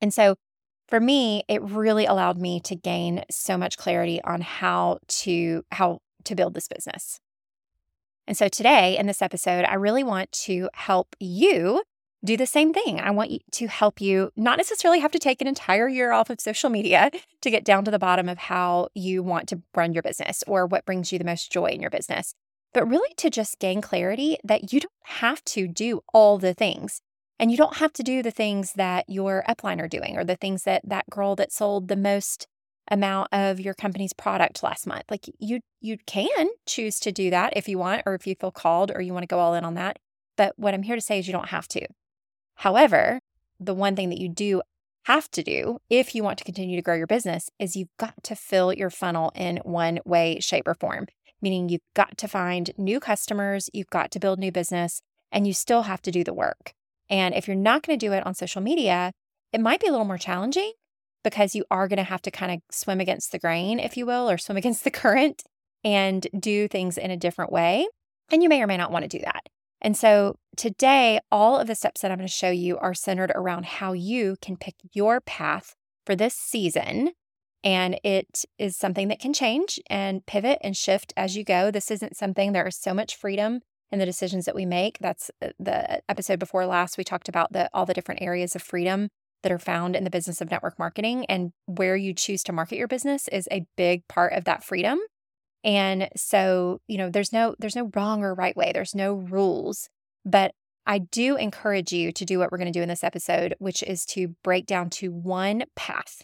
And 0.01 0.13
so 0.13 0.35
for 0.87 0.99
me, 0.99 1.43
it 1.47 1.61
really 1.61 2.05
allowed 2.05 2.37
me 2.37 2.59
to 2.61 2.75
gain 2.75 3.23
so 3.29 3.57
much 3.57 3.77
clarity 3.77 4.21
on 4.23 4.41
how 4.41 4.99
to 5.07 5.63
how 5.71 5.99
to 6.25 6.35
build 6.35 6.53
this 6.53 6.67
business. 6.67 7.19
And 8.27 8.37
so 8.37 8.47
today 8.47 8.97
in 8.97 9.05
this 9.05 9.21
episode, 9.21 9.65
I 9.65 9.75
really 9.75 10.03
want 10.03 10.31
to 10.43 10.69
help 10.73 11.15
you 11.19 11.83
do 12.23 12.37
the 12.37 12.45
same 12.45 12.73
thing. 12.73 12.99
I 13.01 13.11
want 13.11 13.41
to 13.51 13.67
help 13.67 13.99
you 13.99 14.31
not 14.35 14.57
necessarily 14.57 14.99
have 14.99 15.11
to 15.11 15.19
take 15.19 15.41
an 15.41 15.47
entire 15.47 15.89
year 15.89 16.13
off 16.13 16.29
of 16.29 16.39
social 16.39 16.69
media 16.69 17.11
to 17.41 17.51
get 17.51 17.65
down 17.65 17.83
to 17.85 17.91
the 17.91 17.99
bottom 17.99 18.29
of 18.29 18.37
how 18.37 18.87
you 18.93 19.21
want 19.21 19.49
to 19.49 19.61
run 19.75 19.93
your 19.93 20.03
business 20.03 20.43
or 20.47 20.65
what 20.65 20.85
brings 20.85 21.11
you 21.11 21.19
the 21.19 21.25
most 21.25 21.51
joy 21.51 21.65
in 21.65 21.81
your 21.81 21.89
business, 21.89 22.33
but 22.73 22.87
really 22.87 23.13
to 23.17 23.29
just 23.29 23.59
gain 23.59 23.81
clarity 23.81 24.37
that 24.43 24.73
you 24.73 24.79
don't 24.79 24.91
have 25.03 25.43
to 25.45 25.67
do 25.67 26.01
all 26.13 26.37
the 26.37 26.53
things. 26.53 27.01
And 27.39 27.51
you 27.51 27.57
don't 27.57 27.77
have 27.77 27.93
to 27.93 28.03
do 28.03 28.21
the 28.21 28.31
things 28.31 28.73
that 28.73 29.05
your 29.07 29.43
upline 29.49 29.81
are 29.81 29.87
doing 29.87 30.17
or 30.17 30.23
the 30.23 30.35
things 30.35 30.63
that 30.63 30.81
that 30.87 31.09
girl 31.09 31.35
that 31.35 31.51
sold 31.51 31.87
the 31.87 31.95
most 31.95 32.47
amount 32.89 33.29
of 33.31 33.59
your 33.59 33.73
company's 33.73 34.13
product 34.13 34.63
last 34.63 34.85
month. 34.85 35.03
Like 35.09 35.25
you 35.39 35.61
you 35.81 35.97
can 36.05 36.47
choose 36.65 36.99
to 36.99 37.11
do 37.11 37.29
that 37.29 37.53
if 37.55 37.67
you 37.67 37.77
want 37.77 38.03
or 38.05 38.13
if 38.13 38.27
you 38.27 38.35
feel 38.35 38.51
called 38.51 38.91
or 38.93 39.01
you 39.01 39.13
want 39.13 39.23
to 39.23 39.27
go 39.27 39.39
all 39.39 39.53
in 39.53 39.65
on 39.65 39.73
that. 39.75 39.99
But 40.37 40.53
what 40.57 40.73
I'm 40.73 40.83
here 40.83 40.95
to 40.95 41.01
say 41.01 41.19
is 41.19 41.27
you 41.27 41.33
don't 41.33 41.49
have 41.49 41.67
to. 41.69 41.85
However, 42.55 43.19
the 43.59 43.73
one 43.73 43.95
thing 43.95 44.09
that 44.09 44.19
you 44.19 44.29
do 44.29 44.61
have 45.05 45.29
to 45.31 45.43
do 45.43 45.79
if 45.89 46.15
you 46.15 46.23
want 46.23 46.37
to 46.37 46.43
continue 46.43 46.75
to 46.75 46.81
grow 46.81 46.95
your 46.95 47.07
business 47.07 47.49
is 47.59 47.75
you've 47.75 47.95
got 47.97 48.23
to 48.23 48.35
fill 48.35 48.73
your 48.73 48.89
funnel 48.89 49.31
in 49.35 49.57
one 49.63 49.99
way, 50.05 50.39
shape, 50.39 50.67
or 50.67 50.73
form, 50.73 51.07
meaning 51.43 51.69
you've 51.69 51.81
got 51.93 52.17
to 52.17 52.27
find 52.27 52.71
new 52.77 52.99
customers, 52.99 53.69
you've 53.73 53.89
got 53.89 54.09
to 54.11 54.19
build 54.19 54.39
new 54.39 54.51
business, 54.51 55.01
and 55.31 55.45
you 55.45 55.53
still 55.53 55.83
have 55.83 56.01
to 56.03 56.11
do 56.11 56.23
the 56.23 56.33
work. 56.33 56.73
And 57.09 57.35
if 57.35 57.47
you're 57.47 57.55
not 57.55 57.85
going 57.85 57.99
to 57.99 58.05
do 58.05 58.13
it 58.13 58.25
on 58.25 58.33
social 58.33 58.61
media, 58.61 59.11
it 59.51 59.61
might 59.61 59.81
be 59.81 59.87
a 59.87 59.91
little 59.91 60.05
more 60.05 60.17
challenging 60.17 60.71
because 61.23 61.53
you 61.53 61.65
are 61.69 61.87
going 61.87 61.97
to 61.97 62.03
have 62.03 62.21
to 62.23 62.31
kind 62.31 62.51
of 62.51 62.59
swim 62.71 62.99
against 62.99 63.31
the 63.31 63.39
grain, 63.39 63.79
if 63.79 63.97
you 63.97 64.05
will, 64.05 64.29
or 64.29 64.37
swim 64.37 64.57
against 64.63 64.83
the 64.83 64.91
current 64.91 65.43
and 65.83 66.25
do 66.39 66.67
things 66.67 66.97
in 66.97 67.11
a 67.11 67.17
different 67.17 67.51
way. 67.51 67.87
And 68.31 68.41
you 68.41 68.49
may 68.49 68.61
or 68.61 68.67
may 68.67 68.77
not 68.77 68.91
want 68.91 69.03
to 69.03 69.17
do 69.17 69.23
that. 69.23 69.43
And 69.81 69.97
so 69.97 70.37
today, 70.55 71.19
all 71.29 71.59
of 71.59 71.67
the 71.67 71.75
steps 71.75 72.01
that 72.01 72.11
I'm 72.11 72.17
going 72.17 72.27
to 72.27 72.33
show 72.33 72.49
you 72.49 72.77
are 72.77 72.93
centered 72.93 73.33
around 73.35 73.65
how 73.65 73.91
you 73.91 74.37
can 74.41 74.55
pick 74.55 74.75
your 74.93 75.19
path 75.19 75.75
for 76.05 76.15
this 76.15 76.33
season 76.33 77.11
And 77.63 77.99
it 78.03 78.43
is 78.57 78.75
something 78.75 79.07
that 79.07 79.19
can 79.19 79.33
change 79.33 79.79
and 79.89 80.25
pivot 80.25 80.59
and 80.61 80.75
shift 80.75 81.13
as 81.15 81.37
you 81.37 81.43
go. 81.43 81.71
This 81.71 81.91
isn't 81.91 82.17
something, 82.17 82.51
there 82.51 82.67
is 82.67 82.75
so 82.75 82.93
much 82.93 83.15
freedom 83.15 83.61
in 83.91 83.99
the 83.99 84.05
decisions 84.05 84.45
that 84.45 84.55
we 84.55 84.65
make. 84.65 84.97
That's 84.99 85.31
uh, 85.41 85.49
the 85.59 86.01
episode 86.09 86.39
before 86.39 86.65
last. 86.65 86.97
We 86.97 87.03
talked 87.03 87.29
about 87.29 87.53
the, 87.53 87.69
all 87.73 87.85
the 87.85 87.93
different 87.93 88.21
areas 88.21 88.55
of 88.55 88.61
freedom 88.61 89.09
that 89.43 89.51
are 89.51 89.59
found 89.59 89.95
in 89.95 90.03
the 90.03 90.09
business 90.09 90.41
of 90.41 90.49
network 90.49 90.79
marketing 90.79 91.25
and 91.27 91.51
where 91.65 91.95
you 91.95 92.13
choose 92.13 92.43
to 92.43 92.53
market 92.53 92.77
your 92.77 92.87
business 92.87 93.27
is 93.27 93.47
a 93.51 93.65
big 93.77 94.07
part 94.07 94.33
of 94.33 94.45
that 94.45 94.63
freedom. 94.63 94.99
And 95.63 96.09
so, 96.15 96.81
you 96.87 96.97
know, 96.97 97.09
there's 97.09 97.31
no 97.31 97.55
there's 97.59 97.75
no 97.75 97.89
wrong 97.95 98.23
or 98.23 98.33
right 98.33 98.55
way. 98.55 98.71
There's 98.73 98.95
no 98.95 99.13
rules, 99.13 99.89
but 100.25 100.53
I 100.85 100.97
do 100.97 101.37
encourage 101.37 101.93
you 101.93 102.11
to 102.11 102.25
do 102.25 102.39
what 102.39 102.51
we're 102.51 102.57
going 102.57 102.71
to 102.71 102.77
do 102.77 102.81
in 102.81 102.89
this 102.89 103.03
episode, 103.03 103.55
which 103.59 103.83
is 103.83 104.05
to 104.07 104.35
break 104.43 104.65
down 104.65 104.89
to 104.91 105.11
one 105.11 105.63
path, 105.75 106.23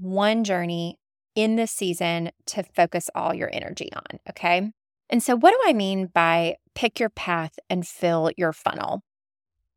one 0.00 0.44
journey 0.44 0.98
in 1.34 1.56
this 1.56 1.70
season 1.70 2.30
to 2.46 2.62
focus 2.62 3.08
all 3.14 3.34
your 3.34 3.50
energy 3.52 3.90
on, 3.94 4.18
okay? 4.28 4.72
And 5.08 5.22
so 5.22 5.36
what 5.36 5.50
do 5.50 5.58
I 5.66 5.72
mean 5.72 6.06
by 6.06 6.56
pick 6.74 6.98
your 6.98 7.10
path 7.10 7.58
and 7.68 7.86
fill 7.86 8.30
your 8.36 8.52
funnel? 8.52 9.02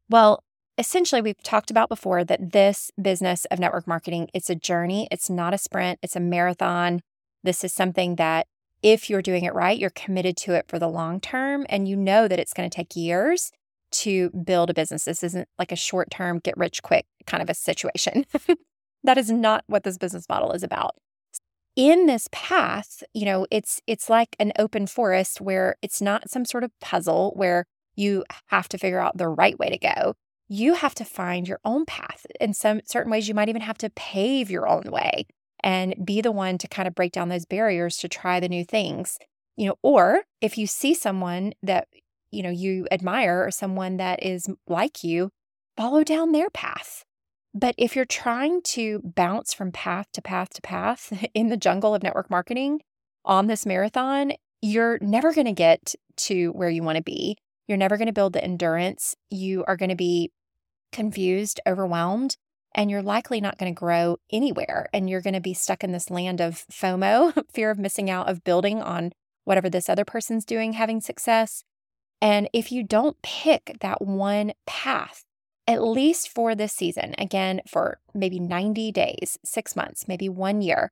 Well, 0.10 0.44
essentially 0.78 1.22
we've 1.22 1.42
talked 1.44 1.72
about 1.72 1.90
before 1.90 2.24
that 2.24 2.52
this 2.52 2.92
business 3.02 3.46
of 3.46 3.60
network 3.60 3.88
marketing 3.88 4.30
it's 4.34 4.50
a 4.50 4.56
journey 4.56 5.08
it's 5.12 5.30
not 5.30 5.54
a 5.54 5.58
sprint 5.58 6.00
it's 6.02 6.16
a 6.16 6.20
marathon 6.20 7.02
this 7.44 7.64
is 7.64 7.72
something 7.72 8.16
that 8.16 8.48
if 8.82 9.10
you're 9.10 9.22
doing 9.22 9.44
it 9.44 9.54
right 9.54 9.78
you're 9.78 9.92
committed 9.92 10.36
to 10.36 10.54
it 10.54 10.66
for 10.68 10.80
the 10.80 10.88
long 10.88 11.20
term 11.20 11.66
and 11.70 11.88
you 11.88 11.96
know 11.96 12.28
that 12.28 12.40
it's 12.40 12.54
going 12.54 12.68
to 12.68 12.76
take 12.76 12.96
years 12.96 13.52
to 13.92 14.32
build 14.32 14.70
a 14.70 14.74
business 14.74 15.06
this 15.06 15.24
isn't 15.24 15.48
like 15.60 15.72
a 15.72 15.76
short 15.76 16.10
term 16.10 16.40
get 16.40 16.58
rich 16.58 16.82
quick 16.82 17.06
kind 17.28 17.44
of 17.44 17.50
a 17.50 17.54
situation 17.54 18.26
that 19.04 19.18
is 19.18 19.32
not 19.32 19.64
what 19.68 19.84
this 19.84 19.98
business 19.98 20.28
model 20.30 20.52
is 20.52 20.64
about 20.64 20.96
in 21.76 22.06
this 22.06 22.28
path 22.32 23.04
you 23.14 23.26
know 23.26 23.48
it's 23.50 23.82
it's 23.88 24.10
like 24.10 24.36
an 24.40 24.52
open 24.60 24.86
forest 24.86 25.42
where 25.42 25.76
it's 25.82 26.02
not 26.02 26.30
some 26.30 26.46
sort 26.46 26.64
of 26.64 26.72
puzzle 26.80 27.34
where 27.36 27.66
you 27.96 28.24
have 28.48 28.68
to 28.68 28.78
figure 28.78 29.00
out 29.00 29.18
the 29.18 29.28
right 29.28 29.58
way 29.60 29.70
to 29.70 29.78
go 29.78 30.14
you 30.54 30.76
have 30.76 30.94
to 30.96 31.06
find 31.06 31.48
your 31.48 31.60
own 31.66 31.86
path. 31.86 32.26
In 32.40 32.54
some 32.54 32.82
certain 32.86 33.12
ways, 33.12 33.28
you 33.28 33.34
might 33.34 33.50
even 33.50 33.62
have 33.62 33.78
to 33.80 33.90
pave 33.90 34.52
your 34.52 34.68
own 34.68 34.84
way 34.92 35.26
and 35.64 35.96
be 36.06 36.22
the 36.22 36.32
one 36.32 36.58
to 36.60 36.68
kind 36.68 36.88
of 36.88 36.94
break 36.94 37.12
down 37.12 37.30
those 37.30 37.46
barriers 37.46 37.98
to 37.98 38.08
try 38.08 38.40
the 38.40 38.50
new 38.50 38.64
things. 38.66 39.18
You 39.56 39.70
know, 39.70 39.76
or 39.82 40.24
if 40.42 40.58
you 40.58 40.68
see 40.68 40.94
someone 40.94 41.54
that, 41.64 41.88
you 42.32 42.44
know, 42.44 42.50
you 42.50 42.88
admire 42.92 43.44
or 43.44 43.52
someone 43.52 43.98
that 43.98 44.22
is 44.22 44.48
like 44.68 45.04
you, 45.04 45.30
follow 45.78 46.04
down 46.04 46.32
their 46.34 46.50
path. 46.50 47.04
But 47.56 47.76
if 47.78 47.96
you're 47.96 48.06
trying 48.06 48.62
to 48.64 49.00
bounce 49.04 49.54
from 49.54 49.72
path 49.72 50.08
to 50.14 50.22
path 50.22 50.50
to 50.54 50.62
path 50.62 51.14
in 51.34 51.50
the 51.50 51.58
jungle 51.58 51.94
of 51.94 52.04
network 52.04 52.30
marketing 52.30 52.82
on 53.26 53.48
this 53.48 53.66
marathon, 53.66 54.34
you're 54.62 54.98
never 55.02 55.34
going 55.34 55.46
to 55.46 55.54
get 55.54 55.96
to 56.16 56.52
where 56.52 56.70
you 56.70 56.84
want 56.84 56.98
to 56.98 57.04
be. 57.04 57.38
You're 57.68 57.78
never 57.78 57.98
going 57.98 58.08
to 58.08 58.14
build 58.14 58.34
the 58.34 58.44
endurance. 58.44 59.16
You 59.30 59.64
are 59.68 59.78
going 59.78 59.90
to 59.90 59.96
be 59.96 60.32
confused, 60.92 61.60
overwhelmed, 61.68 62.38
and 62.76 62.90
you're 62.90 63.02
likely 63.02 63.40
not 63.40 63.58
going 63.58 63.74
to 63.74 63.80
grow 63.80 64.18
anywhere. 64.32 64.90
And 64.94 65.10
you're 65.10 65.22
going 65.22 65.34
to 65.34 65.42
be 65.42 65.54
stuck 65.54 65.84
in 65.84 65.92
this 65.92 66.10
land 66.10 66.42
of 66.42 66.66
FOMO, 66.72 67.44
fear 67.54 67.72
of 67.72 67.80
missing 67.80 68.10
out, 68.10 68.30
of 68.30 68.44
building 68.44 68.82
on 68.82 69.12
whatever 69.46 69.70
this 69.70 69.90
other 69.90 70.06
person's 70.06 70.46
doing, 70.46 70.74
having 70.74 71.02
success. 71.02 71.64
And 72.22 72.50
if 72.54 72.72
you 72.72 72.84
don't 72.84 73.22
pick 73.22 73.78
that 73.82 74.02
one 74.02 74.54
path, 74.66 75.24
at 75.68 75.84
least 75.84 76.30
for 76.30 76.56
this 76.56 76.74
season, 76.74 77.16
again, 77.18 77.62
for 77.68 78.00
maybe 78.14 78.40
90 78.40 78.92
days, 78.92 79.38
six 79.44 79.76
months, 79.76 80.08
maybe 80.08 80.28
one 80.28 80.62
year, 80.62 80.92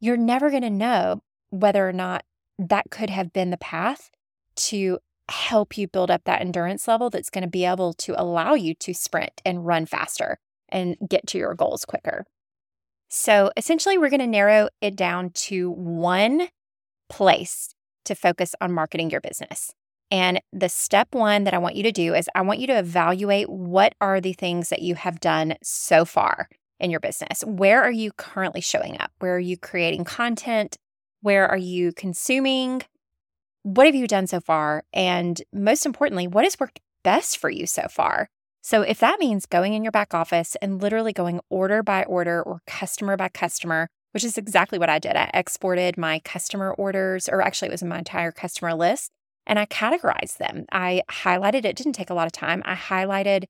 you're 0.00 0.16
never 0.16 0.50
going 0.50 0.62
to 0.62 0.70
know 0.70 1.22
whether 1.50 1.88
or 1.88 1.92
not 1.92 2.24
that 2.58 2.90
could 2.90 3.10
have 3.10 3.32
been 3.32 3.50
the 3.50 3.56
path 3.56 4.10
to 4.56 4.98
help 5.28 5.76
you 5.76 5.88
build 5.88 6.10
up 6.10 6.22
that 6.24 6.40
endurance 6.40 6.86
level 6.86 7.10
that's 7.10 7.30
going 7.30 7.42
to 7.42 7.50
be 7.50 7.64
able 7.64 7.92
to 7.92 8.20
allow 8.20 8.54
you 8.54 8.74
to 8.74 8.94
sprint 8.94 9.42
and 9.44 9.66
run 9.66 9.84
faster 9.84 10.38
and 10.68 10.96
get 11.08 11.26
to 11.26 11.38
your 11.38 11.54
goals 11.54 11.84
quicker. 11.84 12.24
So 13.08 13.50
essentially, 13.56 13.98
we're 13.98 14.10
going 14.10 14.20
to 14.20 14.26
narrow 14.26 14.68
it 14.80 14.96
down 14.96 15.30
to 15.30 15.70
one 15.70 16.48
place 17.08 17.74
to 18.04 18.14
focus 18.14 18.54
on 18.60 18.72
marketing 18.72 19.10
your 19.10 19.20
business. 19.20 19.72
And 20.10 20.40
the 20.52 20.68
step 20.68 21.08
one 21.12 21.44
that 21.44 21.54
I 21.54 21.58
want 21.58 21.76
you 21.76 21.82
to 21.82 21.92
do 21.92 22.14
is 22.14 22.28
I 22.34 22.42
want 22.42 22.60
you 22.60 22.66
to 22.68 22.78
evaluate 22.78 23.48
what 23.48 23.94
are 24.00 24.20
the 24.20 24.32
things 24.32 24.68
that 24.68 24.82
you 24.82 24.94
have 24.94 25.20
done 25.20 25.56
so 25.62 26.04
far 26.04 26.48
in 26.78 26.90
your 26.90 27.00
business. 27.00 27.42
Where 27.46 27.82
are 27.82 27.90
you 27.90 28.12
currently 28.12 28.60
showing 28.60 29.00
up? 29.00 29.10
Where 29.18 29.34
are 29.34 29.40
you 29.40 29.56
creating 29.56 30.04
content? 30.04 30.76
Where 31.22 31.48
are 31.48 31.56
you 31.56 31.92
consuming 31.92 32.82
what 33.66 33.86
have 33.86 33.96
you 33.96 34.06
done 34.06 34.28
so 34.28 34.40
far? 34.40 34.84
And 34.92 35.42
most 35.52 35.86
importantly, 35.86 36.28
what 36.28 36.44
has 36.44 36.56
worked 36.60 36.78
best 37.02 37.36
for 37.36 37.50
you 37.50 37.66
so 37.66 37.88
far? 37.90 38.28
So, 38.62 38.82
if 38.82 39.00
that 39.00 39.18
means 39.18 39.44
going 39.44 39.74
in 39.74 39.82
your 39.82 39.90
back 39.90 40.14
office 40.14 40.56
and 40.62 40.80
literally 40.80 41.12
going 41.12 41.40
order 41.50 41.82
by 41.82 42.04
order 42.04 42.40
or 42.40 42.60
customer 42.68 43.16
by 43.16 43.28
customer, 43.28 43.88
which 44.12 44.22
is 44.22 44.38
exactly 44.38 44.78
what 44.78 44.88
I 44.88 45.00
did, 45.00 45.16
I 45.16 45.30
exported 45.34 45.98
my 45.98 46.20
customer 46.20 46.74
orders, 46.74 47.28
or 47.28 47.42
actually, 47.42 47.68
it 47.68 47.72
was 47.72 47.82
my 47.82 47.98
entire 47.98 48.30
customer 48.30 48.72
list, 48.72 49.10
and 49.46 49.58
I 49.58 49.66
categorized 49.66 50.38
them. 50.38 50.66
I 50.72 51.02
highlighted, 51.10 51.64
it 51.64 51.76
didn't 51.76 51.92
take 51.92 52.10
a 52.10 52.14
lot 52.14 52.26
of 52.26 52.32
time. 52.32 52.62
I 52.64 52.74
highlighted 52.74 53.44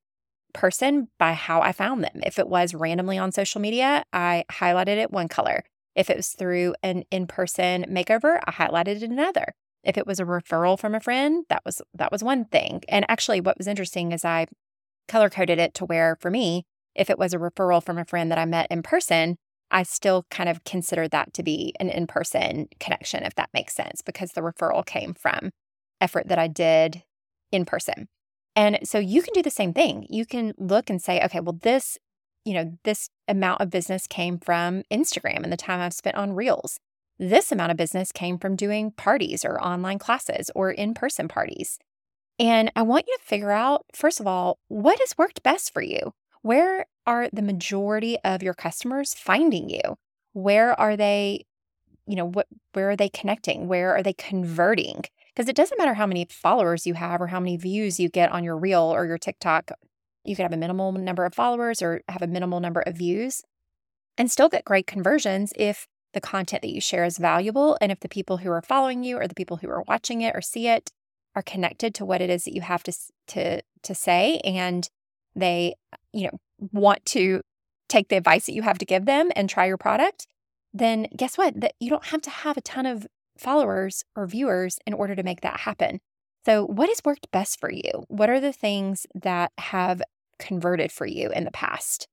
person 0.52 1.08
by 1.18 1.32
how 1.32 1.60
I 1.60 1.72
found 1.72 2.02
them. 2.02 2.20
If 2.24 2.38
it 2.38 2.48
was 2.48 2.74
randomly 2.74 3.18
on 3.18 3.32
social 3.32 3.60
media, 3.60 4.04
I 4.12 4.44
highlighted 4.50 4.96
it 4.96 5.10
one 5.10 5.28
color. 5.28 5.64
If 5.94 6.10
it 6.10 6.16
was 6.16 6.28
through 6.30 6.74
an 6.82 7.04
in 7.10 7.26
person 7.26 7.86
makeover, 7.88 8.40
I 8.46 8.52
highlighted 8.52 8.96
it 8.96 9.02
another. 9.02 9.54
If 9.82 9.96
it 9.96 10.06
was 10.06 10.18
a 10.18 10.24
referral 10.24 10.78
from 10.78 10.94
a 10.94 11.00
friend, 11.00 11.44
that 11.48 11.62
was 11.64 11.80
that 11.94 12.10
was 12.10 12.24
one 12.24 12.44
thing. 12.46 12.82
And 12.88 13.06
actually 13.08 13.40
what 13.40 13.56
was 13.56 13.66
interesting 13.68 14.12
is 14.12 14.24
I 14.24 14.46
color 15.08 15.30
coded 15.30 15.58
it 15.58 15.74
to 15.74 15.84
where 15.84 16.16
for 16.20 16.30
me, 16.30 16.64
if 16.94 17.08
it 17.08 17.18
was 17.18 17.32
a 17.32 17.38
referral 17.38 17.82
from 17.82 17.98
a 17.98 18.04
friend 18.04 18.30
that 18.30 18.38
I 18.38 18.44
met 18.46 18.66
in 18.70 18.82
person, 18.82 19.36
I 19.70 19.82
still 19.82 20.26
kind 20.30 20.48
of 20.48 20.64
consider 20.64 21.08
that 21.08 21.34
to 21.34 21.42
be 21.42 21.74
an 21.80 21.88
in-person 21.88 22.68
connection 22.78 23.24
if 23.24 23.34
that 23.34 23.50
makes 23.52 23.74
sense 23.74 24.00
because 24.00 24.32
the 24.32 24.40
referral 24.40 24.84
came 24.84 25.14
from 25.14 25.50
effort 26.06 26.28
that 26.28 26.38
I 26.38 26.46
did 26.46 27.02
in 27.50 27.64
person. 27.64 28.06
And 28.54 28.78
so 28.84 28.98
you 28.98 29.20
can 29.22 29.34
do 29.34 29.42
the 29.42 29.50
same 29.50 29.72
thing. 29.74 30.06
You 30.08 30.24
can 30.24 30.54
look 30.56 30.88
and 30.88 31.02
say, 31.02 31.20
okay, 31.24 31.40
well 31.40 31.58
this, 31.60 31.98
you 32.44 32.54
know, 32.54 32.78
this 32.84 33.10
amount 33.26 33.60
of 33.60 33.70
business 33.70 34.06
came 34.06 34.38
from 34.38 34.84
Instagram 34.90 35.42
and 35.42 35.52
the 35.52 35.56
time 35.56 35.80
I've 35.80 35.92
spent 35.92 36.16
on 36.16 36.32
Reels. 36.32 36.78
This 37.18 37.50
amount 37.50 37.72
of 37.72 37.76
business 37.76 38.12
came 38.12 38.38
from 38.38 38.54
doing 38.54 38.92
parties 38.92 39.44
or 39.44 39.60
online 39.60 39.98
classes 39.98 40.50
or 40.54 40.70
in 40.70 40.94
person 40.94 41.26
parties. 41.26 41.78
And 42.38 42.70
I 42.76 42.82
want 42.82 43.06
you 43.08 43.16
to 43.18 43.24
figure 43.24 43.50
out, 43.50 43.86
first 43.92 44.20
of 44.20 44.26
all, 44.26 44.58
what 44.68 45.00
has 45.00 45.18
worked 45.18 45.42
best 45.42 45.72
for 45.72 45.82
you? 45.82 46.12
Where 46.42 46.86
are 47.06 47.28
the 47.32 47.42
majority 47.42 48.18
of 48.22 48.42
your 48.42 48.54
customers 48.54 49.14
finding 49.14 49.68
you? 49.68 49.96
Where 50.32 50.78
are 50.78 50.96
they, 50.96 51.46
you 52.06 52.16
know, 52.16 52.26
what 52.26 52.46
where 52.74 52.90
are 52.90 52.96
they 52.96 53.08
connecting? 53.08 53.68
Where 53.68 53.96
are 53.96 54.02
they 54.02 54.12
converting? 54.12 55.04
Because 55.36 55.50
it 55.50 55.56
doesn't 55.56 55.76
matter 55.76 55.94
how 55.94 56.06
many 56.06 56.26
followers 56.30 56.86
you 56.86 56.94
have 56.94 57.20
or 57.20 57.26
how 57.26 57.38
many 57.38 57.58
views 57.58 58.00
you 58.00 58.08
get 58.08 58.32
on 58.32 58.42
your 58.42 58.56
reel 58.56 58.82
or 58.82 59.04
your 59.04 59.18
TikTok. 59.18 59.70
You 60.24 60.34
could 60.34 60.44
have 60.44 60.52
a 60.52 60.56
minimal 60.56 60.90
number 60.92 61.26
of 61.26 61.34
followers 61.34 61.82
or 61.82 62.00
have 62.08 62.22
a 62.22 62.26
minimal 62.26 62.58
number 62.58 62.80
of 62.80 62.96
views 62.96 63.42
and 64.16 64.30
still 64.30 64.48
get 64.48 64.64
great 64.64 64.86
conversions 64.86 65.52
if 65.56 65.86
the 66.14 66.20
content 66.20 66.62
that 66.62 66.72
you 66.72 66.80
share 66.80 67.04
is 67.04 67.18
valuable 67.18 67.76
and 67.80 67.92
if 67.92 68.00
the 68.00 68.08
people 68.08 68.38
who 68.38 68.50
are 68.50 68.62
following 68.62 69.04
you 69.04 69.18
or 69.18 69.28
the 69.28 69.34
people 69.34 69.58
who 69.58 69.68
are 69.68 69.84
watching 69.86 70.22
it 70.22 70.34
or 70.34 70.40
see 70.40 70.66
it 70.66 70.90
are 71.34 71.42
connected 71.42 71.94
to 71.94 72.04
what 72.06 72.22
it 72.22 72.30
is 72.30 72.44
that 72.44 72.54
you 72.54 72.62
have 72.62 72.82
to 72.82 72.92
to 73.26 73.60
to 73.82 73.94
say 73.94 74.40
and 74.42 74.88
they 75.34 75.74
you 76.14 76.24
know 76.24 76.38
want 76.72 77.04
to 77.04 77.42
take 77.90 78.08
the 78.08 78.16
advice 78.16 78.46
that 78.46 78.54
you 78.54 78.62
have 78.62 78.78
to 78.78 78.86
give 78.86 79.04
them 79.04 79.30
and 79.36 79.50
try 79.50 79.66
your 79.66 79.76
product 79.76 80.26
then 80.72 81.06
guess 81.14 81.36
what 81.36 81.60
that 81.60 81.74
you 81.78 81.90
don't 81.90 82.06
have 82.06 82.22
to 82.22 82.30
have 82.30 82.56
a 82.56 82.62
ton 82.62 82.86
of 82.86 83.06
followers 83.40 84.04
or 84.14 84.26
viewers 84.26 84.78
in 84.86 84.92
order 84.92 85.14
to 85.14 85.22
make 85.22 85.40
that 85.40 85.60
happen 85.60 85.98
so 86.44 86.64
what 86.64 86.88
has 86.88 87.00
worked 87.04 87.30
best 87.32 87.58
for 87.58 87.70
you 87.70 88.04
what 88.08 88.30
are 88.30 88.40
the 88.40 88.52
things 88.52 89.06
that 89.14 89.52
have 89.58 90.02
converted 90.38 90.92
for 90.92 91.06
you 91.06 91.30
in 91.30 91.44
the 91.44 91.50
past 91.50 92.06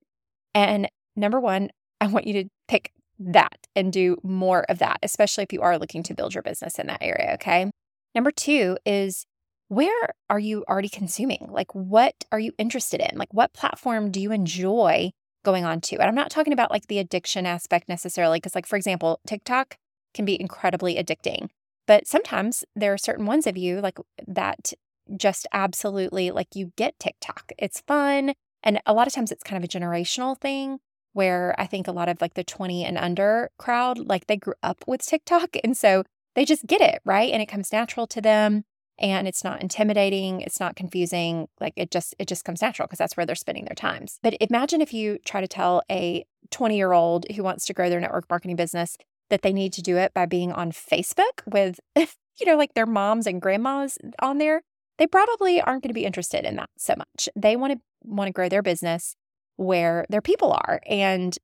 and 0.53 0.87
number 1.15 1.39
1 1.39 1.69
I 2.01 2.07
want 2.07 2.27
you 2.27 2.33
to 2.43 2.49
pick 2.67 2.91
that 3.17 3.67
and 3.75 3.93
do 3.93 4.17
more 4.23 4.65
of 4.69 4.79
that, 4.79 4.99
especially 5.03 5.43
if 5.43 5.53
you 5.53 5.61
are 5.61 5.77
looking 5.77 6.03
to 6.03 6.13
build 6.13 6.33
your 6.33 6.43
business 6.43 6.77
in 6.79 6.87
that 6.87 7.01
area. 7.01 7.31
Okay. 7.35 7.71
Number 8.13 8.31
two 8.31 8.77
is 8.85 9.25
where 9.69 10.13
are 10.29 10.39
you 10.39 10.63
already 10.69 10.89
consuming? 10.89 11.47
Like, 11.49 11.73
what 11.73 12.13
are 12.31 12.39
you 12.39 12.51
interested 12.57 12.99
in? 12.99 13.17
Like, 13.17 13.33
what 13.33 13.53
platform 13.53 14.11
do 14.11 14.19
you 14.19 14.31
enjoy 14.31 15.11
going 15.43 15.65
on 15.65 15.81
to? 15.81 15.95
And 15.95 16.03
I'm 16.03 16.15
not 16.15 16.29
talking 16.29 16.53
about 16.53 16.71
like 16.71 16.87
the 16.87 16.99
addiction 16.99 17.45
aspect 17.45 17.89
necessarily, 17.89 18.37
because, 18.37 18.55
like, 18.55 18.67
for 18.67 18.75
example, 18.75 19.19
TikTok 19.25 19.77
can 20.13 20.25
be 20.25 20.39
incredibly 20.39 20.95
addicting. 20.95 21.49
But 21.85 22.07
sometimes 22.07 22.63
there 22.75 22.93
are 22.93 22.97
certain 22.97 23.25
ones 23.25 23.45
of 23.47 23.57
you 23.57 23.81
like 23.81 23.97
that 24.27 24.73
just 25.17 25.47
absolutely 25.51 26.31
like 26.31 26.55
you 26.55 26.71
get 26.77 26.99
TikTok. 26.99 27.51
It's 27.57 27.81
fun. 27.81 28.33
And 28.63 28.81
a 28.85 28.93
lot 28.93 29.07
of 29.07 29.13
times 29.13 29.31
it's 29.31 29.43
kind 29.43 29.61
of 29.61 29.63
a 29.63 29.79
generational 29.79 30.39
thing 30.39 30.79
where 31.11 31.53
I 31.57 31.67
think 31.67 31.87
a 31.87 31.91
lot 31.91 32.09
of 32.09 32.21
like 32.21 32.33
the 32.33 32.43
20 32.43 32.85
and 32.85 32.97
under 32.97 33.51
crowd, 33.57 33.99
like 33.99 34.27
they 34.27 34.37
grew 34.37 34.55
up 34.63 34.83
with 34.87 35.05
TikTok. 35.05 35.57
And 35.63 35.77
so 35.77 36.03
they 36.35 36.45
just 36.45 36.65
get 36.65 36.81
it, 36.81 37.01
right? 37.05 37.31
And 37.31 37.41
it 37.41 37.47
comes 37.47 37.71
natural 37.71 38.07
to 38.07 38.21
them 38.21 38.63
and 38.99 39.27
it's 39.27 39.43
not 39.43 39.61
intimidating, 39.61 40.41
it's 40.41 40.59
not 40.59 40.75
confusing. 40.75 41.47
Like 41.59 41.73
it 41.75 41.91
just 41.91 42.15
it 42.19 42.27
just 42.27 42.45
comes 42.45 42.61
natural 42.61 42.87
because 42.87 42.99
that's 42.99 43.17
where 43.17 43.25
they're 43.25 43.35
spending 43.35 43.65
their 43.65 43.75
times. 43.75 44.19
But 44.23 44.35
imagine 44.39 44.81
if 44.81 44.93
you 44.93 45.19
try 45.25 45.41
to 45.41 45.47
tell 45.47 45.83
a 45.91 46.25
20-year-old 46.51 47.25
who 47.35 47.43
wants 47.43 47.65
to 47.65 47.73
grow 47.73 47.89
their 47.89 47.99
network 47.99 48.29
marketing 48.29 48.55
business 48.55 48.97
that 49.29 49.41
they 49.41 49.53
need 49.53 49.73
to 49.73 49.81
do 49.81 49.97
it 49.97 50.13
by 50.13 50.25
being 50.25 50.51
on 50.51 50.71
Facebook 50.71 51.41
with 51.45 51.79
you 51.95 52.45
know 52.45 52.57
like 52.57 52.73
their 52.73 52.85
moms 52.85 53.27
and 53.27 53.41
grandmas 53.41 53.97
on 54.19 54.37
there. 54.37 54.61
They 54.99 55.07
probably 55.07 55.59
aren't 55.59 55.81
going 55.81 55.89
to 55.89 55.93
be 55.93 56.05
interested 56.05 56.45
in 56.45 56.55
that 56.57 56.69
so 56.77 56.93
much. 56.97 57.27
They 57.35 57.55
want 57.55 57.73
to 57.73 57.79
want 58.03 58.27
to 58.27 58.33
grow 58.33 58.49
their 58.49 58.61
business 58.61 59.15
where 59.55 60.05
their 60.09 60.21
people 60.21 60.51
are 60.51 60.81
and 60.87 61.37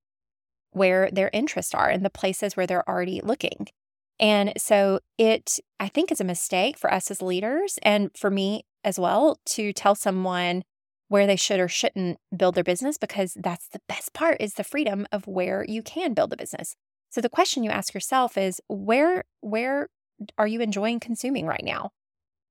where 0.71 1.09
their 1.11 1.29
interests 1.33 1.73
are 1.73 1.89
and 1.89 2.05
the 2.05 2.09
places 2.09 2.55
where 2.55 2.67
they're 2.67 2.87
already 2.87 3.21
looking. 3.23 3.67
And 4.19 4.53
so 4.57 4.99
it, 5.17 5.59
I 5.79 5.87
think, 5.87 6.11
is 6.11 6.19
a 6.19 6.25
mistake 6.25 6.77
for 6.77 6.93
us 6.93 7.09
as 7.09 7.21
leaders 7.21 7.79
and 7.81 8.11
for 8.15 8.29
me 8.29 8.65
as 8.83 8.99
well 8.99 9.39
to 9.45 9.73
tell 9.73 9.95
someone 9.95 10.63
where 11.07 11.25
they 11.25 11.35
should 11.35 11.59
or 11.59 11.67
shouldn't 11.67 12.17
build 12.35 12.55
their 12.55 12.63
business 12.63 12.97
because 12.97 13.35
that's 13.41 13.67
the 13.69 13.81
best 13.87 14.13
part 14.13 14.37
is 14.39 14.53
the 14.53 14.63
freedom 14.63 15.07
of 15.11 15.25
where 15.25 15.65
you 15.67 15.81
can 15.81 16.13
build 16.13 16.33
a 16.33 16.37
business. 16.37 16.75
So 17.09 17.21
the 17.21 17.29
question 17.29 17.63
you 17.63 17.71
ask 17.71 17.93
yourself 17.93 18.37
is 18.37 18.61
where 18.67 19.23
where 19.41 19.89
are 20.37 20.47
you 20.47 20.61
enjoying 20.61 20.99
consuming 20.99 21.45
right 21.45 21.63
now? 21.63 21.91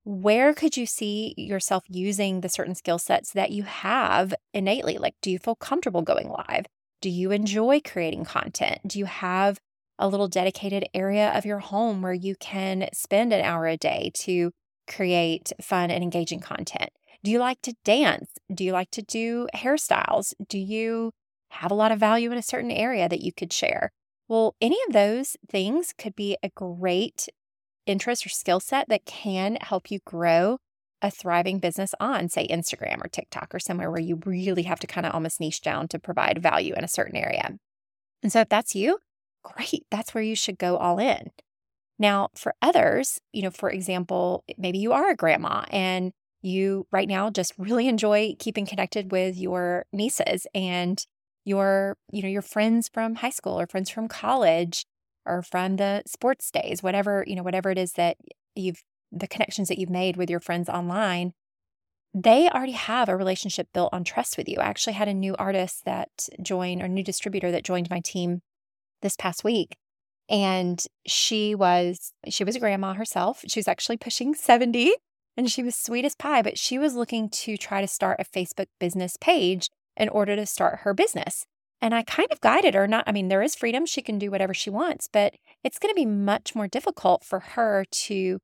Where 0.04 0.54
could 0.54 0.76
you 0.76 0.86
see 0.86 1.34
yourself 1.36 1.84
using 1.86 2.40
the 2.40 2.48
certain 2.48 2.74
skill 2.74 2.98
sets 2.98 3.32
that 3.32 3.50
you 3.50 3.64
have 3.64 4.34
innately? 4.54 4.98
Like 4.98 5.14
do 5.22 5.30
you 5.30 5.38
feel 5.38 5.54
comfortable 5.54 6.02
going 6.02 6.28
live? 6.28 6.66
Do 7.00 7.10
you 7.10 7.30
enjoy 7.30 7.80
creating 7.84 8.24
content? 8.24 8.80
Do 8.86 8.98
you 8.98 9.04
have 9.04 9.58
a 9.98 10.08
little 10.08 10.28
dedicated 10.28 10.86
area 10.94 11.30
of 11.36 11.44
your 11.44 11.58
home 11.58 12.02
where 12.02 12.12
you 12.12 12.34
can 12.36 12.88
spend 12.92 13.32
an 13.32 13.44
hour 13.44 13.66
a 13.66 13.76
day 13.76 14.10
to 14.14 14.50
create 14.88 15.52
fun 15.60 15.90
and 15.90 16.02
engaging 16.02 16.40
content? 16.40 16.90
Do 17.22 17.30
you 17.30 17.38
like 17.38 17.60
to 17.62 17.74
dance? 17.84 18.30
Do 18.52 18.64
you 18.64 18.72
like 18.72 18.90
to 18.92 19.02
do 19.02 19.48
hairstyles? 19.54 20.34
Do 20.48 20.58
you 20.58 21.12
have 21.50 21.70
a 21.70 21.74
lot 21.74 21.92
of 21.92 21.98
value 21.98 22.30
in 22.32 22.38
a 22.38 22.42
certain 22.42 22.70
area 22.70 23.08
that 23.08 23.20
you 23.20 23.32
could 23.32 23.52
share? 23.52 23.90
Well, 24.28 24.54
any 24.60 24.76
of 24.86 24.92
those 24.92 25.36
things 25.48 25.94
could 25.96 26.14
be 26.14 26.36
a 26.42 26.50
great 26.50 27.28
interest 27.86 28.26
or 28.26 28.28
skill 28.28 28.60
set 28.60 28.88
that 28.88 29.06
can 29.06 29.56
help 29.56 29.90
you 29.90 30.00
grow 30.04 30.58
a 31.00 31.10
thriving 31.10 31.58
business 31.58 31.94
on, 32.00 32.28
say, 32.28 32.46
Instagram 32.48 33.02
or 33.02 33.08
TikTok 33.08 33.54
or 33.54 33.58
somewhere 33.58 33.90
where 33.90 34.00
you 34.00 34.20
really 34.24 34.64
have 34.64 34.80
to 34.80 34.86
kind 34.86 35.06
of 35.06 35.14
almost 35.14 35.40
niche 35.40 35.62
down 35.62 35.88
to 35.88 35.98
provide 35.98 36.42
value 36.42 36.74
in 36.74 36.84
a 36.84 36.88
certain 36.88 37.16
area. 37.16 37.56
And 38.22 38.32
so, 38.32 38.40
if 38.40 38.48
that's 38.48 38.74
you, 38.74 38.98
great, 39.44 39.86
that's 39.90 40.12
where 40.12 40.24
you 40.24 40.34
should 40.34 40.58
go 40.58 40.76
all 40.76 40.98
in. 40.98 41.30
Now, 41.98 42.28
for 42.34 42.54
others, 42.60 43.20
you 43.32 43.42
know, 43.42 43.50
for 43.50 43.70
example, 43.70 44.44
maybe 44.56 44.78
you 44.78 44.92
are 44.92 45.10
a 45.10 45.16
grandma 45.16 45.64
and 45.70 46.12
you 46.42 46.86
right 46.92 47.08
now 47.08 47.30
just 47.30 47.52
really 47.58 47.88
enjoy 47.88 48.34
keeping 48.38 48.66
connected 48.66 49.10
with 49.10 49.36
your 49.36 49.86
nieces 49.92 50.46
and 50.54 51.04
your, 51.48 51.96
you 52.12 52.22
know, 52.22 52.28
your 52.28 52.42
friends 52.42 52.88
from 52.92 53.16
high 53.16 53.30
school 53.30 53.58
or 53.58 53.66
friends 53.66 53.90
from 53.90 54.08
college 54.08 54.84
or 55.26 55.42
from 55.42 55.76
the 55.76 56.02
sports 56.06 56.50
days, 56.50 56.82
whatever, 56.82 57.24
you 57.26 57.34
know, 57.34 57.42
whatever 57.42 57.70
it 57.70 57.78
is 57.78 57.92
that 57.92 58.16
you've 58.54 58.82
the 59.10 59.26
connections 59.26 59.68
that 59.68 59.78
you've 59.78 59.88
made 59.88 60.16
with 60.16 60.28
your 60.28 60.40
friends 60.40 60.68
online, 60.68 61.32
they 62.12 62.48
already 62.50 62.72
have 62.72 63.08
a 63.08 63.16
relationship 63.16 63.68
built 63.72 63.88
on 63.92 64.04
trust 64.04 64.36
with 64.36 64.48
you. 64.48 64.58
I 64.58 64.66
actually 64.66 64.92
had 64.92 65.08
a 65.08 65.14
new 65.14 65.34
artist 65.38 65.86
that 65.86 66.10
joined 66.42 66.82
or 66.82 66.88
new 66.88 67.02
distributor 67.02 67.50
that 67.50 67.64
joined 67.64 67.88
my 67.88 68.00
team 68.00 68.42
this 69.00 69.16
past 69.16 69.44
week 69.44 69.76
and 70.28 70.84
she 71.06 71.54
was 71.54 72.12
she 72.28 72.44
was 72.44 72.56
a 72.56 72.60
grandma 72.60 72.92
herself 72.94 73.42
she 73.46 73.58
was 73.58 73.68
actually 73.68 73.96
pushing 73.96 74.34
70 74.34 74.92
and 75.36 75.50
she 75.50 75.62
was 75.62 75.74
sweet 75.74 76.04
as 76.04 76.14
pie 76.14 76.42
but 76.42 76.58
she 76.58 76.78
was 76.78 76.94
looking 76.94 77.30
to 77.30 77.56
try 77.56 77.80
to 77.80 77.86
start 77.86 78.20
a 78.20 78.24
facebook 78.24 78.66
business 78.78 79.16
page 79.20 79.70
in 79.98 80.08
order 80.08 80.36
to 80.36 80.46
start 80.46 80.80
her 80.80 80.94
business. 80.94 81.44
And 81.80 81.94
i 81.94 82.02
kind 82.02 82.28
of 82.32 82.40
guided 82.40 82.74
her 82.74 82.88
not 82.88 83.04
i 83.06 83.12
mean 83.12 83.28
there 83.28 83.40
is 83.40 83.54
freedom 83.54 83.86
she 83.86 84.02
can 84.02 84.18
do 84.18 84.32
whatever 84.32 84.52
she 84.52 84.68
wants 84.68 85.08
but 85.12 85.34
it's 85.62 85.78
going 85.78 85.92
to 85.92 85.94
be 85.94 86.04
much 86.04 86.56
more 86.56 86.66
difficult 86.66 87.22
for 87.22 87.38
her 87.38 87.84
to 88.06 88.40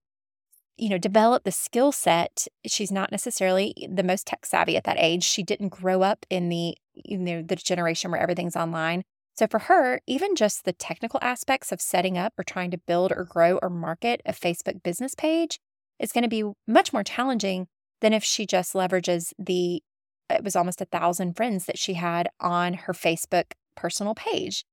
you 0.76 0.88
know 0.88 0.98
develop 0.98 1.44
the 1.44 1.52
skill 1.52 1.92
set. 1.92 2.46
She's 2.66 2.92
not 2.92 3.10
necessarily 3.10 3.74
the 3.88 4.02
most 4.02 4.26
tech 4.26 4.46
savvy 4.46 4.76
at 4.76 4.84
that 4.84 4.98
age. 4.98 5.24
She 5.24 5.42
didn't 5.42 5.68
grow 5.68 6.02
up 6.02 6.26
in 6.30 6.48
the 6.48 6.76
you 6.94 7.18
know 7.18 7.42
the 7.42 7.56
generation 7.56 8.10
where 8.10 8.20
everything's 8.20 8.56
online. 8.56 9.04
So 9.36 9.46
for 9.48 9.60
her, 9.60 10.00
even 10.06 10.36
just 10.36 10.64
the 10.64 10.72
technical 10.72 11.18
aspects 11.20 11.72
of 11.72 11.80
setting 11.80 12.16
up 12.16 12.32
or 12.38 12.44
trying 12.44 12.70
to 12.70 12.78
build 12.78 13.12
or 13.12 13.24
grow 13.24 13.58
or 13.58 13.68
market 13.68 14.20
a 14.24 14.32
Facebook 14.32 14.82
business 14.82 15.14
page 15.14 15.58
is 15.98 16.12
going 16.12 16.22
to 16.22 16.28
be 16.28 16.44
much 16.68 16.92
more 16.92 17.02
challenging 17.02 17.66
than 18.00 18.12
if 18.12 18.22
she 18.22 18.46
just 18.46 18.74
leverages 18.74 19.32
the 19.38 19.82
it 20.30 20.44
was 20.44 20.56
almost 20.56 20.80
a 20.80 20.86
thousand 20.86 21.36
friends 21.36 21.66
that 21.66 21.78
she 21.78 21.94
had 21.94 22.28
on 22.40 22.74
her 22.74 22.92
Facebook 22.92 23.52
personal 23.76 24.14
page. 24.14 24.64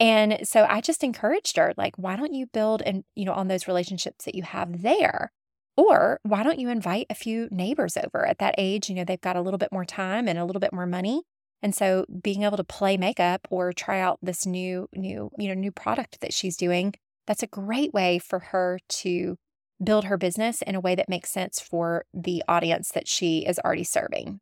And 0.00 0.40
so 0.42 0.66
I 0.68 0.80
just 0.80 1.04
encouraged 1.04 1.56
her, 1.56 1.72
like, 1.76 1.96
why 1.96 2.16
don't 2.16 2.34
you 2.34 2.46
build 2.46 2.82
and, 2.82 3.04
you 3.14 3.24
know, 3.24 3.32
on 3.32 3.48
those 3.48 3.68
relationships 3.68 4.24
that 4.24 4.34
you 4.34 4.42
have 4.42 4.82
there? 4.82 5.30
Or 5.76 6.20
why 6.22 6.42
don't 6.42 6.58
you 6.58 6.68
invite 6.68 7.06
a 7.10 7.14
few 7.14 7.48
neighbors 7.50 7.96
over 7.96 8.26
at 8.26 8.38
that 8.38 8.54
age? 8.58 8.88
You 8.88 8.96
know, 8.96 9.04
they've 9.04 9.20
got 9.20 9.36
a 9.36 9.40
little 9.40 9.58
bit 9.58 9.72
more 9.72 9.84
time 9.84 10.28
and 10.28 10.38
a 10.38 10.44
little 10.44 10.60
bit 10.60 10.72
more 10.72 10.86
money. 10.86 11.22
And 11.62 11.74
so 11.74 12.04
being 12.22 12.42
able 12.42 12.56
to 12.56 12.64
play 12.64 12.96
makeup 12.96 13.46
or 13.50 13.72
try 13.72 14.00
out 14.00 14.18
this 14.20 14.44
new 14.44 14.88
new, 14.94 15.30
you 15.38 15.48
know, 15.48 15.54
new 15.54 15.72
product 15.72 16.20
that 16.20 16.32
she's 16.34 16.56
doing, 16.56 16.94
that's 17.26 17.42
a 17.42 17.48
great 17.48 17.94
way 17.94 18.18
for 18.18 18.38
her 18.38 18.78
to 18.88 19.36
build 19.82 20.04
her 20.04 20.16
business 20.16 20.62
in 20.62 20.74
a 20.74 20.80
way 20.80 20.94
that 20.94 21.08
makes 21.08 21.30
sense 21.30 21.60
for 21.60 22.04
the 22.12 22.42
audience 22.46 22.90
that 22.90 23.08
she 23.08 23.46
is 23.46 23.58
already 23.60 23.84
serving. 23.84 24.40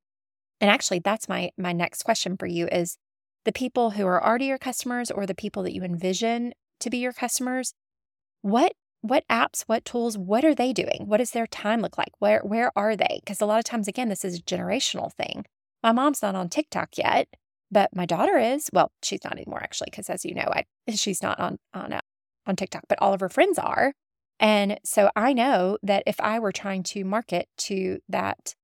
And 0.62 0.70
actually, 0.70 1.01
that's 1.01 1.29
my 1.29 1.51
my 1.59 1.72
next 1.72 2.05
question 2.05 2.37
for 2.38 2.46
you 2.46 2.68
is 2.68 2.96
the 3.44 3.53
people 3.53 3.90
who 3.90 4.07
are 4.07 4.25
already 4.25 4.46
your 4.46 4.59
customers 4.59 5.11
or 5.11 5.27
the 5.27 5.35
people 5.35 5.64
that 5.64 5.75
you 5.75 5.83
envision 5.83 6.55
to 6.79 6.88
be 6.88 6.98
your 6.98 7.12
customers, 7.12 7.75
what 8.42 8.72
what 9.01 9.25
apps, 9.29 9.64
what 9.66 9.85
tools, 9.85 10.16
what 10.16 10.44
are 10.44 10.55
they 10.55 10.72
doing? 10.72 11.07
What 11.07 11.16
does 11.16 11.33
their 11.33 11.48
time 11.48 11.81
look 11.81 11.98
like? 11.98 12.12
Where 12.20 12.40
where 12.44 12.70
are 12.77 12.94
they? 12.94 13.20
Because 13.25 13.40
a 13.40 13.46
lot 13.46 13.59
of 13.59 13.64
times 13.64 13.88
again, 13.88 14.09
this 14.09 14.25
is 14.25 14.38
a 14.38 14.42
generational 14.42 15.12
thing. 15.12 15.44
My 15.83 15.90
mom's 15.90 16.22
not 16.22 16.37
on 16.37 16.48
TikTok 16.48 16.96
yet, 16.96 17.27
but 17.68 17.90
my 17.92 18.07
daughter 18.07 18.38
is. 18.38 18.70
Well, 18.72 18.92
she's 19.03 19.25
not 19.25 19.33
anymore 19.33 19.61
actually, 19.62 19.88
because 19.90 20.09
as 20.09 20.25
you 20.25 20.35
know, 20.35 20.48
I 20.53 20.64
she's 20.94 21.22
not 21.22 21.40
on 21.40 21.59
on 21.75 21.92
uh, 21.92 22.01
on 22.46 22.55
TikTok, 22.55 22.85
but 22.88 22.98
all 23.03 23.12
of 23.12 23.20
her 23.20 23.29
friends 23.29 23.59
are. 23.59 23.94
And 24.38 24.79
so 24.85 25.11
I 25.16 25.33
know 25.33 25.79
that 25.83 26.05
if 26.07 26.20
I 26.20 26.38
were 26.38 26.53
trying 26.53 26.85
to 26.85 27.05
market 27.05 27.48
to 27.59 27.98
that, 28.09 28.55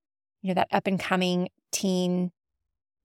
you 0.43 0.49
know, 0.49 0.55
that 0.55 0.69
up 0.71 0.87
and 0.87 0.99
coming 0.99 1.49
teen, 1.73 2.33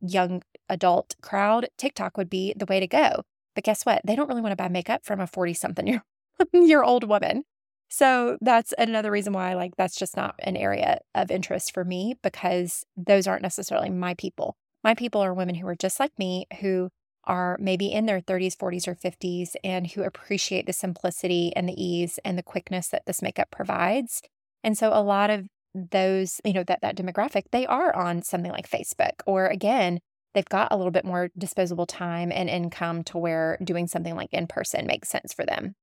young 0.02 0.41
adult 0.69 1.15
crowd, 1.22 1.67
TikTok 1.78 2.17
would 2.17 2.30
be 2.30 2.54
the 2.56 2.65
way 2.65 2.80
to 2.80 2.88
go. 2.88 3.24
But 3.56 3.63
guess 3.63 3.86
what? 3.86 4.02
They 4.04 4.15
don't 4.15 4.28
really 4.28 4.41
want 4.41 4.52
to 4.52 4.62
buy 4.62 4.69
makeup 4.69 5.06
from 5.06 5.19
a 5.19 5.28
40 5.28 5.54
something 5.54 5.88
year, 5.88 6.04
year 6.54 6.84
old 6.84 7.04
woman. 7.04 7.43
So 7.89 8.38
that's 8.41 8.74
another 8.78 9.12
reason 9.12 9.34
why 9.34 9.54
like 9.54 9.76
that's 9.78 9.96
just 9.96 10.17
not 10.17 10.36
an 10.39 10.58
area 10.58 11.00
of 11.13 11.30
interest 11.30 11.74
for 11.74 11.86
me 11.86 12.15
because 12.24 12.84
those 12.98 13.28
aren't 13.28 13.43
necessarily 13.43 13.91
my 13.91 14.15
people. 14.15 14.56
My 14.84 14.96
people 14.96 15.22
are 15.22 15.34
women 15.34 15.56
who 15.56 15.67
are 15.67 15.76
just 15.76 16.00
like 16.00 16.17
me 16.17 16.48
who 16.60 16.89
are 17.26 17.58
maybe 17.60 17.91
in 17.91 18.06
their 18.06 18.19
30s, 18.19 18.56
40s, 18.58 18.88
or 18.88 18.96
50s 18.96 19.56
and 19.63 19.91
who 19.91 20.04
appreciate 20.04 20.65
the 20.65 20.74
simplicity 20.74 21.54
and 21.56 21.69
the 21.69 21.82
ease 21.82 22.19
and 22.26 22.38
the 22.38 22.43
quickness 22.43 22.89
that 22.89 23.06
this 23.06 23.22
makeup 23.22 23.50
provides. 23.52 24.22
And 24.63 24.78
so 24.78 24.89
a 24.91 25.02
lot 25.02 25.30
of 25.30 25.48
those, 25.74 26.40
you 26.46 26.54
know, 26.54 26.64
that 26.64 26.82
that 26.82 26.96
demographic, 26.96 27.44
they 27.52 27.66
are 27.66 27.96
on 27.96 28.22
something 28.22 28.52
like 28.52 28.70
Facebook 28.70 29.22
or 29.26 29.48
again, 29.48 30.00
they've 30.34 30.46
got 30.46 30.72
a 30.72 30.78
little 30.78 30.92
bit 30.92 31.06
more 31.06 31.30
disposable 31.38 31.86
time 31.86 32.32
and 32.32 32.50
income 32.50 33.04
to 33.06 33.18
where 33.18 33.58
doing 33.64 33.88
something 33.88 34.16
like 34.16 34.34
in 34.34 34.48
person 34.48 34.88
makes 34.88 35.10
sense 35.10 35.34
for 35.34 35.46
them. 35.46 35.76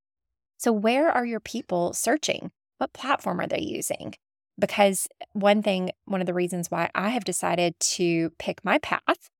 So, 0.59 0.73
where 0.73 1.11
are 1.11 1.25
your 1.25 1.41
people 1.41 1.93
searching? 1.93 2.51
What 2.79 2.93
platform 2.93 3.41
are 3.41 3.47
they 3.47 3.61
using? 3.61 4.15
Because 4.59 5.09
one 5.33 5.63
thing, 5.63 5.91
one 6.05 6.21
of 6.21 6.27
the 6.27 6.35
reasons 6.35 6.71
why 6.71 6.91
I 6.95 7.11
have 7.11 7.25
decided 7.25 7.79
to 7.81 8.31
pick 8.39 8.65
my 8.65 8.79
path, 8.79 9.31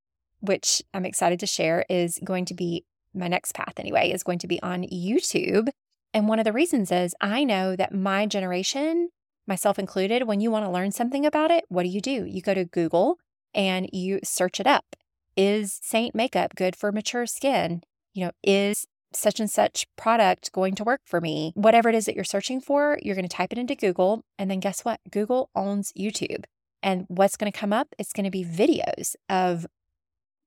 which 0.41 0.83
I'm 0.95 1.05
excited 1.05 1.39
to 1.41 1.47
share, 1.47 1.85
is 1.91 2.19
going 2.25 2.47
to 2.47 2.55
be 2.55 2.85
my 3.13 3.29
next 3.29 3.53
path 3.53 3.75
anyway, 3.79 4.11
is 4.11 4.23
going 4.23 4.39
to 4.39 4.47
be 4.47 4.63
on 4.63 4.85
YouTube. 4.85 5.69
And 6.15 6.27
one 6.27 6.39
of 6.39 6.45
the 6.45 6.53
reasons 6.53 6.91
is 6.91 7.15
I 7.21 7.45
know 7.45 7.77
that 7.77 7.95
my 7.95 8.27
generation, 8.27 9.11
myself 9.47 9.79
included, 9.79 10.27
when 10.27 10.41
you 10.41 10.51
want 10.51 10.65
to 10.65 10.71
learn 10.71 10.93
something 10.93 11.27
about 11.27 11.51
it, 11.51 11.65
what 11.69 11.83
do 11.83 11.89
you 11.89 12.01
do? 12.01 12.25
You 12.25 12.43
go 12.43 12.55
to 12.55 12.65
Google 12.65 13.19
and 13.55 13.89
you 13.93 14.21
search 14.23 14.61
it 14.61 14.67
up. 14.67 14.97
Is 15.37 15.79
Seint 15.83 16.15
makeup 16.15 16.55
good 16.55 16.77
for 16.77 16.93
mature 16.93 17.27
skin? 17.27 17.83
You 18.13 18.27
know, 18.27 18.33
is 18.43 18.87
such 19.13 19.41
and 19.41 19.51
such 19.51 19.87
product 19.97 20.53
going 20.53 20.75
to 20.77 20.85
work 20.85 21.01
for 21.05 21.21
me? 21.21 21.53
Whatever 21.55 21.89
it 21.89 21.95
is 21.95 22.07
that 22.07 22.15
you're 22.15 22.25
searching 22.25 22.61
for, 22.61 22.99
you're 23.03 23.15
going 23.15 23.29
to 23.29 23.37
type 23.37 23.53
it 23.53 23.59
into 23.59 23.75
Google. 23.75 24.23
And 24.39 24.51
then 24.51 24.61
guess 24.61 24.85
what? 24.85 25.01
Google 25.11 25.51
owns 25.55 25.93
YouTube. 25.99 26.45
And 26.83 27.07
what's 27.09 27.37
going 27.37 27.51
to 27.51 27.59
come 27.59 27.73
up? 27.73 27.89
It's 27.99 28.13
going 28.13 28.25
to 28.25 28.31
be 28.31 28.45
videos 28.45 29.15
of 29.29 29.67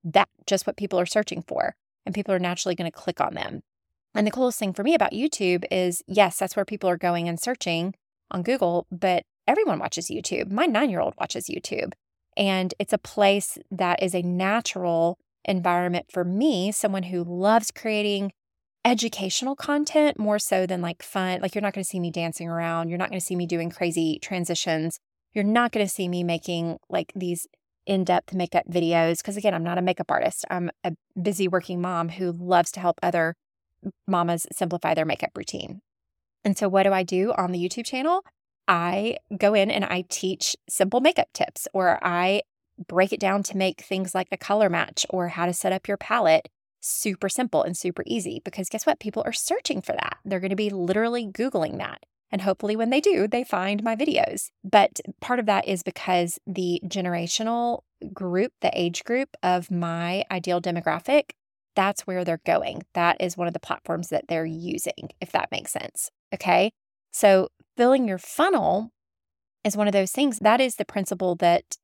that 0.03 0.29
just 0.47 0.65
what 0.65 0.77
people 0.77 0.99
are 0.99 1.05
searching 1.05 1.41
for. 1.41 1.75
And 2.05 2.15
people 2.15 2.33
are 2.33 2.39
naturally 2.39 2.75
going 2.75 2.91
to 2.91 2.97
click 2.97 3.21
on 3.21 3.33
them. 3.33 3.61
And 4.15 4.27
the 4.27 4.31
coolest 4.31 4.59
thing 4.59 4.73
for 4.73 4.83
me 4.83 4.93
about 4.93 5.13
YouTube 5.13 5.65
is 5.71 6.03
yes, 6.07 6.37
that's 6.37 6.55
where 6.55 6.65
people 6.65 6.89
are 6.89 6.97
going 6.97 7.27
and 7.27 7.39
searching 7.39 7.95
on 8.33 8.43
Google, 8.43 8.87
but 8.91 9.23
everyone 9.47 9.79
watches 9.79 10.07
YouTube. 10.07 10.51
My 10.51 10.65
nine 10.65 10.89
year 10.89 10.99
old 10.99 11.13
watches 11.19 11.45
YouTube. 11.45 11.93
And 12.35 12.73
it's 12.79 12.93
a 12.93 12.97
place 12.97 13.57
that 13.71 14.01
is 14.01 14.15
a 14.15 14.21
natural 14.21 15.17
environment 15.45 16.07
for 16.11 16.23
me, 16.23 16.71
someone 16.71 17.03
who 17.03 17.23
loves 17.23 17.69
creating 17.69 18.31
educational 18.85 19.55
content 19.55 20.17
more 20.19 20.39
so 20.39 20.65
than 20.65 20.81
like 20.81 21.03
fun. 21.03 21.41
Like, 21.41 21.53
you're 21.55 21.61
not 21.61 21.73
going 21.73 21.83
to 21.83 21.89
see 21.89 21.99
me 21.99 22.11
dancing 22.11 22.49
around. 22.49 22.89
You're 22.89 22.97
not 22.97 23.09
going 23.09 23.19
to 23.19 23.25
see 23.25 23.35
me 23.35 23.45
doing 23.45 23.69
crazy 23.69 24.19
transitions. 24.21 24.99
You're 25.33 25.43
not 25.43 25.71
going 25.71 25.85
to 25.85 25.91
see 25.91 26.07
me 26.07 26.23
making 26.23 26.77
like 26.89 27.11
these 27.15 27.47
in 27.85 28.03
depth 28.03 28.33
makeup 28.33 28.65
videos. 28.69 29.17
Because 29.17 29.37
again, 29.37 29.53
I'm 29.53 29.63
not 29.63 29.77
a 29.77 29.81
makeup 29.81 30.09
artist. 30.09 30.45
I'm 30.49 30.71
a 30.83 30.93
busy 31.21 31.47
working 31.47 31.81
mom 31.81 32.09
who 32.09 32.31
loves 32.31 32.71
to 32.73 32.79
help 32.79 32.99
other 33.03 33.35
mamas 34.07 34.47
simplify 34.51 34.93
their 34.93 35.05
makeup 35.05 35.31
routine. 35.35 35.81
And 36.45 36.57
so, 36.57 36.67
what 36.67 36.83
do 36.83 36.93
I 36.93 37.03
do 37.03 37.33
on 37.33 37.51
the 37.51 37.59
YouTube 37.59 37.85
channel? 37.85 38.23
I 38.67 39.17
go 39.37 39.53
in 39.53 39.69
and 39.69 39.85
I 39.85 40.05
teach 40.09 40.55
simple 40.69 41.01
makeup 41.01 41.27
tips, 41.33 41.67
or 41.73 41.99
I 42.01 42.43
break 42.87 43.13
it 43.13 43.19
down 43.19 43.43
to 43.43 43.57
make 43.57 43.81
things 43.81 44.15
like 44.15 44.27
a 44.31 44.37
color 44.37 44.69
match 44.69 45.05
or 45.09 45.29
how 45.29 45.45
to 45.45 45.53
set 45.53 45.73
up 45.73 45.87
your 45.87 45.97
palette 45.97 46.49
super 46.83 47.29
simple 47.29 47.63
and 47.63 47.77
super 47.77 48.03
easy. 48.05 48.41
Because 48.43 48.69
guess 48.69 48.85
what? 48.85 48.99
People 48.99 49.23
are 49.25 49.33
searching 49.33 49.81
for 49.81 49.93
that. 49.93 50.17
They're 50.25 50.39
going 50.39 50.49
to 50.49 50.55
be 50.55 50.69
literally 50.69 51.25
Googling 51.25 51.77
that. 51.77 52.03
And 52.31 52.41
hopefully, 52.41 52.75
when 52.75 52.89
they 52.89 52.99
do, 52.99 53.27
they 53.27 53.43
find 53.43 53.83
my 53.83 53.95
videos. 53.95 54.49
But 54.63 54.99
part 55.21 55.39
of 55.39 55.45
that 55.45 55.67
is 55.67 55.83
because 55.83 56.39
the 56.47 56.81
generational 56.85 57.81
group, 58.11 58.53
the 58.61 58.71
age 58.73 59.03
group 59.03 59.29
of 59.43 59.69
my 59.69 60.25
ideal 60.31 60.59
demographic, 60.59 61.31
that's 61.75 62.07
where 62.07 62.25
they're 62.25 62.41
going. 62.45 62.83
That 62.93 63.17
is 63.19 63.37
one 63.37 63.47
of 63.47 63.53
the 63.53 63.59
platforms 63.59 64.09
that 64.09 64.25
they're 64.27 64.45
using, 64.45 65.11
if 65.21 65.31
that 65.31 65.51
makes 65.51 65.71
sense. 65.71 66.09
Okay. 66.33 66.71
So, 67.11 67.49
filling 67.77 68.07
your 68.07 68.17
funnel 68.17 68.91
is 69.63 69.77
one 69.77 69.87
of 69.87 69.93
those 69.93 70.11
things. 70.11 70.39
That 70.39 70.59
is 70.59 70.75
the 70.75 70.85
principle 70.85 71.35
that 71.35 71.77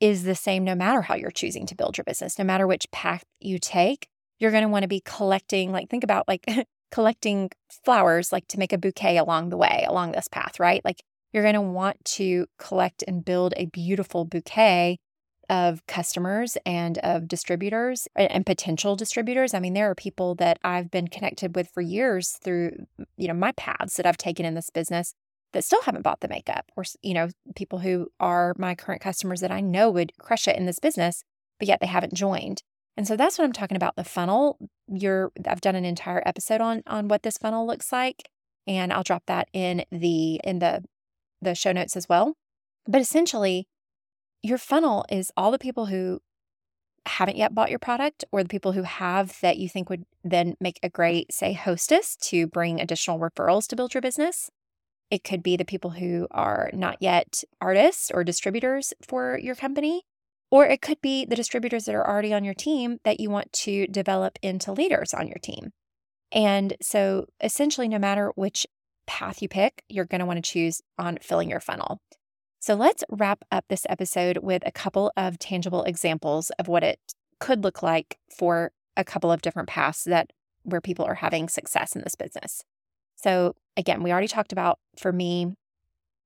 is 0.00 0.24
the 0.24 0.34
same 0.34 0.64
no 0.64 0.74
matter 0.74 1.02
how 1.02 1.14
you're 1.14 1.30
choosing 1.30 1.66
to 1.66 1.74
build 1.74 1.96
your 1.96 2.04
business, 2.04 2.38
no 2.38 2.44
matter 2.44 2.66
which 2.66 2.90
path 2.90 3.24
you 3.40 3.58
take. 3.58 4.08
You're 4.38 4.50
going 4.50 4.64
to 4.64 4.68
want 4.68 4.82
to 4.82 4.88
be 4.88 5.00
collecting, 5.04 5.72
like, 5.72 5.88
think 5.88 6.04
about 6.04 6.28
like 6.28 6.44
collecting 6.90 7.50
flowers, 7.84 8.32
like 8.32 8.46
to 8.48 8.58
make 8.58 8.72
a 8.72 8.78
bouquet 8.78 9.16
along 9.16 9.48
the 9.48 9.56
way, 9.56 9.84
along 9.88 10.12
this 10.12 10.28
path, 10.28 10.60
right? 10.60 10.84
Like, 10.84 11.02
you're 11.32 11.42
going 11.42 11.54
to 11.54 11.60
want 11.60 12.04
to 12.04 12.46
collect 12.58 13.02
and 13.06 13.24
build 13.24 13.54
a 13.56 13.66
beautiful 13.66 14.24
bouquet 14.24 14.98
of 15.48 15.86
customers 15.86 16.56
and 16.66 16.98
of 16.98 17.28
distributors 17.28 18.08
and 18.16 18.44
potential 18.44 18.96
distributors. 18.96 19.54
I 19.54 19.60
mean, 19.60 19.74
there 19.74 19.90
are 19.90 19.94
people 19.94 20.34
that 20.36 20.58
I've 20.64 20.90
been 20.90 21.08
connected 21.08 21.54
with 21.54 21.68
for 21.70 21.80
years 21.80 22.38
through, 22.42 22.86
you 23.16 23.28
know, 23.28 23.34
my 23.34 23.52
paths 23.52 23.96
that 23.96 24.06
I've 24.06 24.16
taken 24.16 24.44
in 24.44 24.54
this 24.54 24.70
business 24.70 25.14
that 25.52 25.64
still 25.64 25.82
haven't 25.82 26.02
bought 26.02 26.20
the 26.20 26.28
makeup 26.28 26.70
or, 26.76 26.84
you 27.02 27.14
know, 27.14 27.28
people 27.54 27.78
who 27.78 28.08
are 28.18 28.54
my 28.58 28.74
current 28.74 29.00
customers 29.00 29.40
that 29.40 29.52
I 29.52 29.60
know 29.60 29.90
would 29.90 30.12
crush 30.18 30.48
it 30.48 30.56
in 30.56 30.66
this 30.66 30.78
business, 30.78 31.22
but 31.58 31.68
yet 31.68 31.80
they 31.80 31.86
haven't 31.86 32.14
joined. 32.14 32.62
And 32.96 33.06
so 33.06 33.16
that's 33.16 33.38
what 33.38 33.44
I'm 33.44 33.52
talking 33.52 33.76
about 33.76 33.96
the 33.96 34.04
funnel. 34.04 34.58
You're 34.88 35.30
I've 35.46 35.60
done 35.60 35.76
an 35.76 35.84
entire 35.84 36.22
episode 36.26 36.60
on 36.60 36.82
on 36.86 37.08
what 37.08 37.22
this 37.22 37.38
funnel 37.38 37.66
looks 37.66 37.92
like 37.92 38.30
and 38.66 38.92
I'll 38.92 39.02
drop 39.02 39.24
that 39.26 39.48
in 39.52 39.84
the 39.90 40.40
in 40.42 40.58
the 40.58 40.84
the 41.40 41.54
show 41.54 41.72
notes 41.72 41.96
as 41.96 42.08
well. 42.08 42.34
But 42.86 43.00
essentially, 43.00 43.66
your 44.46 44.58
funnel 44.58 45.04
is 45.10 45.32
all 45.36 45.50
the 45.50 45.58
people 45.58 45.86
who 45.86 46.20
haven't 47.06 47.36
yet 47.36 47.54
bought 47.54 47.70
your 47.70 47.78
product 47.78 48.24
or 48.32 48.42
the 48.42 48.48
people 48.48 48.72
who 48.72 48.82
have 48.82 49.38
that 49.40 49.58
you 49.58 49.68
think 49.68 49.88
would 49.88 50.04
then 50.24 50.54
make 50.60 50.78
a 50.82 50.88
great, 50.88 51.32
say, 51.32 51.52
hostess 51.52 52.16
to 52.16 52.46
bring 52.46 52.80
additional 52.80 53.18
referrals 53.18 53.66
to 53.68 53.76
build 53.76 53.94
your 53.94 54.00
business. 54.00 54.50
It 55.10 55.22
could 55.22 55.42
be 55.42 55.56
the 55.56 55.64
people 55.64 55.90
who 55.90 56.26
are 56.32 56.70
not 56.72 56.96
yet 57.00 57.44
artists 57.60 58.10
or 58.12 58.24
distributors 58.24 58.92
for 59.06 59.38
your 59.38 59.54
company, 59.54 60.02
or 60.50 60.66
it 60.66 60.82
could 60.82 61.00
be 61.00 61.24
the 61.24 61.36
distributors 61.36 61.84
that 61.84 61.94
are 61.94 62.06
already 62.06 62.34
on 62.34 62.44
your 62.44 62.54
team 62.54 62.98
that 63.04 63.20
you 63.20 63.30
want 63.30 63.52
to 63.52 63.86
develop 63.86 64.38
into 64.42 64.72
leaders 64.72 65.14
on 65.14 65.28
your 65.28 65.38
team. 65.42 65.70
And 66.32 66.76
so, 66.82 67.26
essentially, 67.40 67.86
no 67.86 68.00
matter 68.00 68.32
which 68.34 68.66
path 69.06 69.40
you 69.40 69.48
pick, 69.48 69.82
you're 69.88 70.04
going 70.04 70.18
to 70.18 70.26
want 70.26 70.44
to 70.44 70.50
choose 70.50 70.82
on 70.98 71.18
filling 71.22 71.50
your 71.50 71.60
funnel. 71.60 72.00
So 72.66 72.74
let's 72.74 73.04
wrap 73.08 73.44
up 73.52 73.66
this 73.68 73.86
episode 73.88 74.38
with 74.38 74.60
a 74.66 74.72
couple 74.72 75.12
of 75.16 75.38
tangible 75.38 75.84
examples 75.84 76.50
of 76.58 76.66
what 76.66 76.82
it 76.82 76.98
could 77.38 77.62
look 77.62 77.80
like 77.80 78.18
for 78.36 78.72
a 78.96 79.04
couple 79.04 79.30
of 79.30 79.40
different 79.40 79.68
paths 79.68 80.02
that 80.02 80.32
where 80.64 80.80
people 80.80 81.04
are 81.04 81.14
having 81.14 81.48
success 81.48 81.94
in 81.94 82.02
this 82.02 82.16
business. 82.16 82.64
So 83.14 83.54
again, 83.76 84.02
we 84.02 84.10
already 84.10 84.26
talked 84.26 84.50
about 84.50 84.80
for 84.98 85.12
me 85.12 85.54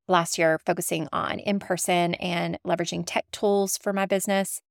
last 0.09 0.38
year 0.38 0.59
focusing 0.64 1.09
on 1.12 1.40
in 1.40 1.59
person 1.59 2.14
and 2.14 2.59
leveraging 2.66 3.03
tech 3.05 3.26
tools 3.33 3.76
for 3.76 3.92
my 3.92 4.07
business. 4.07 4.62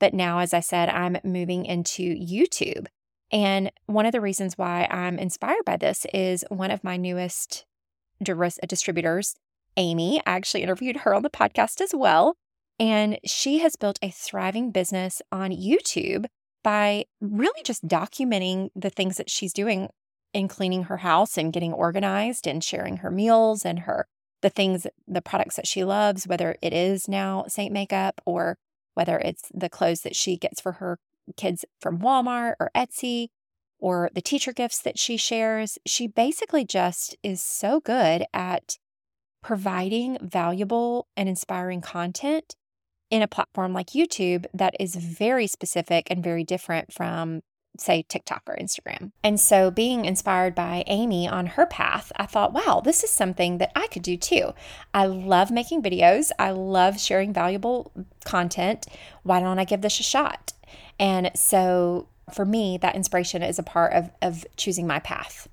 But 0.00 0.12
now, 0.12 0.40
as 0.40 0.52
I 0.52 0.60
said, 0.60 0.90
I'm 0.90 1.16
moving 1.24 1.64
into 1.64 2.02
YouTube. 2.02 2.88
And 3.32 3.72
one 3.86 4.04
of 4.04 4.12
the 4.12 4.20
reasons 4.20 4.58
why 4.58 4.86
I'm 4.90 5.18
inspired 5.18 5.64
by 5.64 5.78
this 5.78 6.04
is 6.12 6.44
one 6.50 6.70
of 6.70 6.84
my 6.84 6.98
newest 6.98 7.64
distributors 8.22 9.36
Amy. 9.76 10.20
I 10.26 10.36
actually 10.36 10.62
interviewed 10.62 10.98
her 10.98 11.14
on 11.14 11.22
the 11.22 11.30
podcast 11.30 11.80
as 11.80 11.94
well. 11.94 12.36
And 12.78 13.18
she 13.24 13.58
has 13.60 13.76
built 13.76 13.98
a 14.02 14.10
thriving 14.10 14.70
business 14.70 15.22
on 15.30 15.50
YouTube 15.50 16.26
by 16.64 17.04
really 17.20 17.62
just 17.62 17.86
documenting 17.86 18.70
the 18.74 18.90
things 18.90 19.16
that 19.18 19.30
she's 19.30 19.52
doing 19.52 19.90
in 20.32 20.48
cleaning 20.48 20.84
her 20.84 20.98
house 20.98 21.38
and 21.38 21.52
getting 21.52 21.72
organized 21.72 22.46
and 22.46 22.64
sharing 22.64 22.98
her 22.98 23.10
meals 23.10 23.64
and 23.64 23.80
her 23.80 24.06
the 24.42 24.50
things 24.50 24.86
the 25.06 25.22
products 25.22 25.56
that 25.56 25.66
she 25.66 25.84
loves 25.84 26.26
whether 26.26 26.56
it 26.60 26.72
is 26.72 27.08
now 27.08 27.44
Seint 27.48 27.72
makeup 27.72 28.20
or 28.26 28.58
whether 28.94 29.18
it's 29.18 29.44
the 29.54 29.70
clothes 29.70 30.00
that 30.00 30.16
she 30.16 30.36
gets 30.36 30.60
for 30.60 30.72
her 30.72 30.98
kids 31.36 31.64
from 31.80 32.00
Walmart 32.00 32.54
or 32.58 32.70
Etsy 32.74 33.28
or 33.78 34.10
the 34.14 34.20
teacher 34.20 34.52
gifts 34.52 34.82
that 34.82 34.98
she 34.98 35.16
shares 35.16 35.78
she 35.86 36.06
basically 36.06 36.64
just 36.64 37.16
is 37.22 37.40
so 37.40 37.80
good 37.80 38.24
at 38.34 38.76
providing 39.44 40.16
valuable 40.22 41.06
and 41.18 41.28
inspiring 41.28 41.82
content 41.82 42.56
in 43.10 43.20
a 43.20 43.28
platform 43.28 43.74
like 43.74 43.88
YouTube 43.88 44.46
that 44.54 44.74
is 44.80 44.96
very 44.96 45.46
specific 45.46 46.06
and 46.10 46.24
very 46.24 46.42
different 46.42 46.90
from 46.90 47.42
say 47.78 48.04
TikTok 48.08 48.42
or 48.46 48.56
Instagram. 48.56 49.10
And 49.22 49.38
so 49.38 49.70
being 49.70 50.06
inspired 50.06 50.54
by 50.54 50.82
Amy 50.86 51.28
on 51.28 51.46
her 51.46 51.66
path, 51.66 52.10
I 52.16 52.24
thought, 52.24 52.54
wow, 52.54 52.80
this 52.82 53.04
is 53.04 53.10
something 53.10 53.58
that 53.58 53.72
I 53.76 53.86
could 53.88 54.02
do 54.02 54.16
too. 54.16 54.54
I 54.94 55.06
love 55.06 55.50
making 55.50 55.82
videos. 55.82 56.30
I 56.38 56.52
love 56.52 56.98
sharing 56.98 57.32
valuable 57.32 57.92
content. 58.24 58.86
Why 59.24 59.40
don't 59.40 59.58
I 59.58 59.64
give 59.64 59.82
this 59.82 60.00
a 60.00 60.04
shot? 60.04 60.54
And 60.98 61.30
so 61.34 62.08
for 62.32 62.46
me, 62.46 62.78
that 62.78 62.96
inspiration 62.96 63.42
is 63.42 63.58
a 63.58 63.62
part 63.62 63.92
of, 63.92 64.10
of 64.22 64.46
choosing 64.56 64.86
my 64.86 65.00
path. 65.00 65.48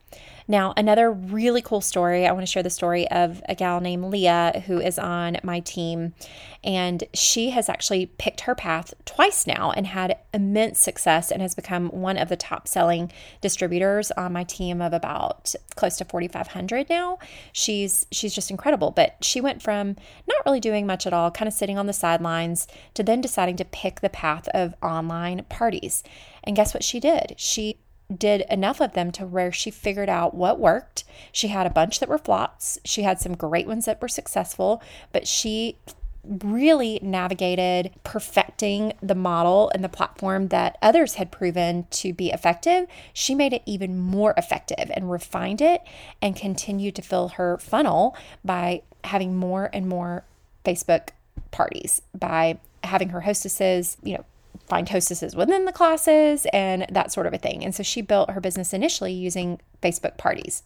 Now, 0.52 0.74
another 0.76 1.10
really 1.10 1.62
cool 1.62 1.80
story, 1.80 2.28
I 2.28 2.34
want 2.34 2.46
to 2.46 2.52
share 2.52 2.62
the 2.62 2.70
story 2.70 3.10
of 3.10 3.42
a 3.48 3.56
gal 3.56 3.80
named 3.80 4.04
Leah 4.12 4.64
who 4.68 4.82
is 4.82 5.00
on 5.00 5.38
my 5.44 5.62
team. 5.62 6.14
And 6.62 7.06
she 7.14 7.52
has 7.52 7.70
actually 7.70 8.08
picked 8.08 8.42
her 8.42 8.54
path 8.54 8.94
twice 9.06 9.48
now 9.48 9.72
and 9.72 9.88
had 9.88 10.18
immense 10.34 10.82
success 10.82 11.32
and 11.32 11.42
has 11.42 11.56
become 11.56 11.88
one 11.88 12.18
of 12.18 12.28
the 12.28 12.36
top 12.36 12.68
selling 12.68 13.14
distributors 13.40 14.12
on 14.12 14.34
my 14.34 14.44
team 14.44 14.82
of 14.82 14.92
about 14.92 15.56
close 15.76 15.96
to 16.00 16.06
4,500 16.06 16.90
now. 16.90 17.18
She's 17.54 18.06
she's 18.12 18.36
just 18.36 18.52
incredible. 18.52 18.92
But 18.92 19.24
she 19.24 19.40
went 19.40 19.62
from 19.62 19.96
not 20.28 20.46
really 20.46 20.60
doing 20.60 20.86
much 20.86 21.08
at 21.08 21.14
all, 21.14 21.32
kind 21.32 21.48
of 21.48 21.54
sitting 21.54 21.78
on 21.78 21.88
the 21.88 21.94
sidelines, 21.94 22.68
to 22.96 23.04
then 23.04 23.22
deciding 23.22 23.56
to 23.56 23.64
pick 23.64 24.02
the 24.02 24.10
path 24.10 24.50
of 24.50 24.76
online 24.84 25.46
parties. 25.48 26.04
And 26.44 26.58
guess 26.58 26.74
what 26.74 26.84
she 26.84 27.00
did? 27.00 27.36
She 27.38 27.78
did 28.18 28.42
enough 28.50 28.82
of 28.82 28.94
them 28.94 29.12
to 29.14 29.26
where 29.26 29.52
she 29.52 29.72
figured 29.72 30.10
out 30.10 30.34
what 30.34 30.60
worked. 30.60 31.04
She 31.32 31.50
had 31.50 31.66
a 31.66 31.72
bunch 31.72 32.00
that 32.00 32.10
were 32.10 32.18
flops. 32.18 32.80
She 32.84 33.04
had 33.04 33.20
some 33.20 33.36
great 33.36 33.68
ones 33.68 33.86
that 33.86 34.02
were 34.02 34.08
successful, 34.08 34.82
but 35.12 35.28
she 35.28 35.78
really 36.24 37.00
navigated 37.02 37.92
perfecting 38.04 38.94
the 39.02 39.16
model 39.16 39.72
and 39.74 39.84
the 39.84 39.90
platform 39.90 40.50
that 40.50 40.78
others 40.82 41.16
had 41.16 41.32
proven 41.32 41.88
to 41.90 42.14
be 42.14 42.30
effective. 42.30 42.88
She 43.14 43.34
made 43.34 43.54
it 43.54 43.64
even 43.66 44.00
more 44.00 44.34
effective 44.38 44.92
and 44.94 45.10
refined 45.10 45.62
it 45.62 45.82
and 46.22 46.36
continued 46.36 46.96
to 46.96 47.02
fill 47.02 47.30
her 47.30 47.58
funnel 47.58 48.16
by 48.46 48.84
having 49.04 49.36
more 49.36 49.70
and 49.74 49.88
more 49.88 50.24
Facebook 50.64 51.10
parties, 51.50 52.02
by 52.18 52.60
having 52.84 53.10
her 53.10 53.22
hostesses, 53.22 53.98
you 54.04 54.18
know, 54.18 54.26
find 54.72 54.88
hostesses 54.88 55.36
within 55.36 55.66
the 55.66 55.74
classes 55.74 56.48
and 56.54 56.86
that 56.90 57.12
sort 57.12 57.28
of 57.28 57.34
a 57.34 57.38
thing. 57.38 57.62
And 57.62 57.76
so 57.76 57.84
she 57.84 58.02
built 58.02 58.32
her 58.32 58.40
business 58.40 58.72
initially 58.72 59.12
using 59.12 59.60
Facebook 59.84 60.16
parties. 60.16 60.64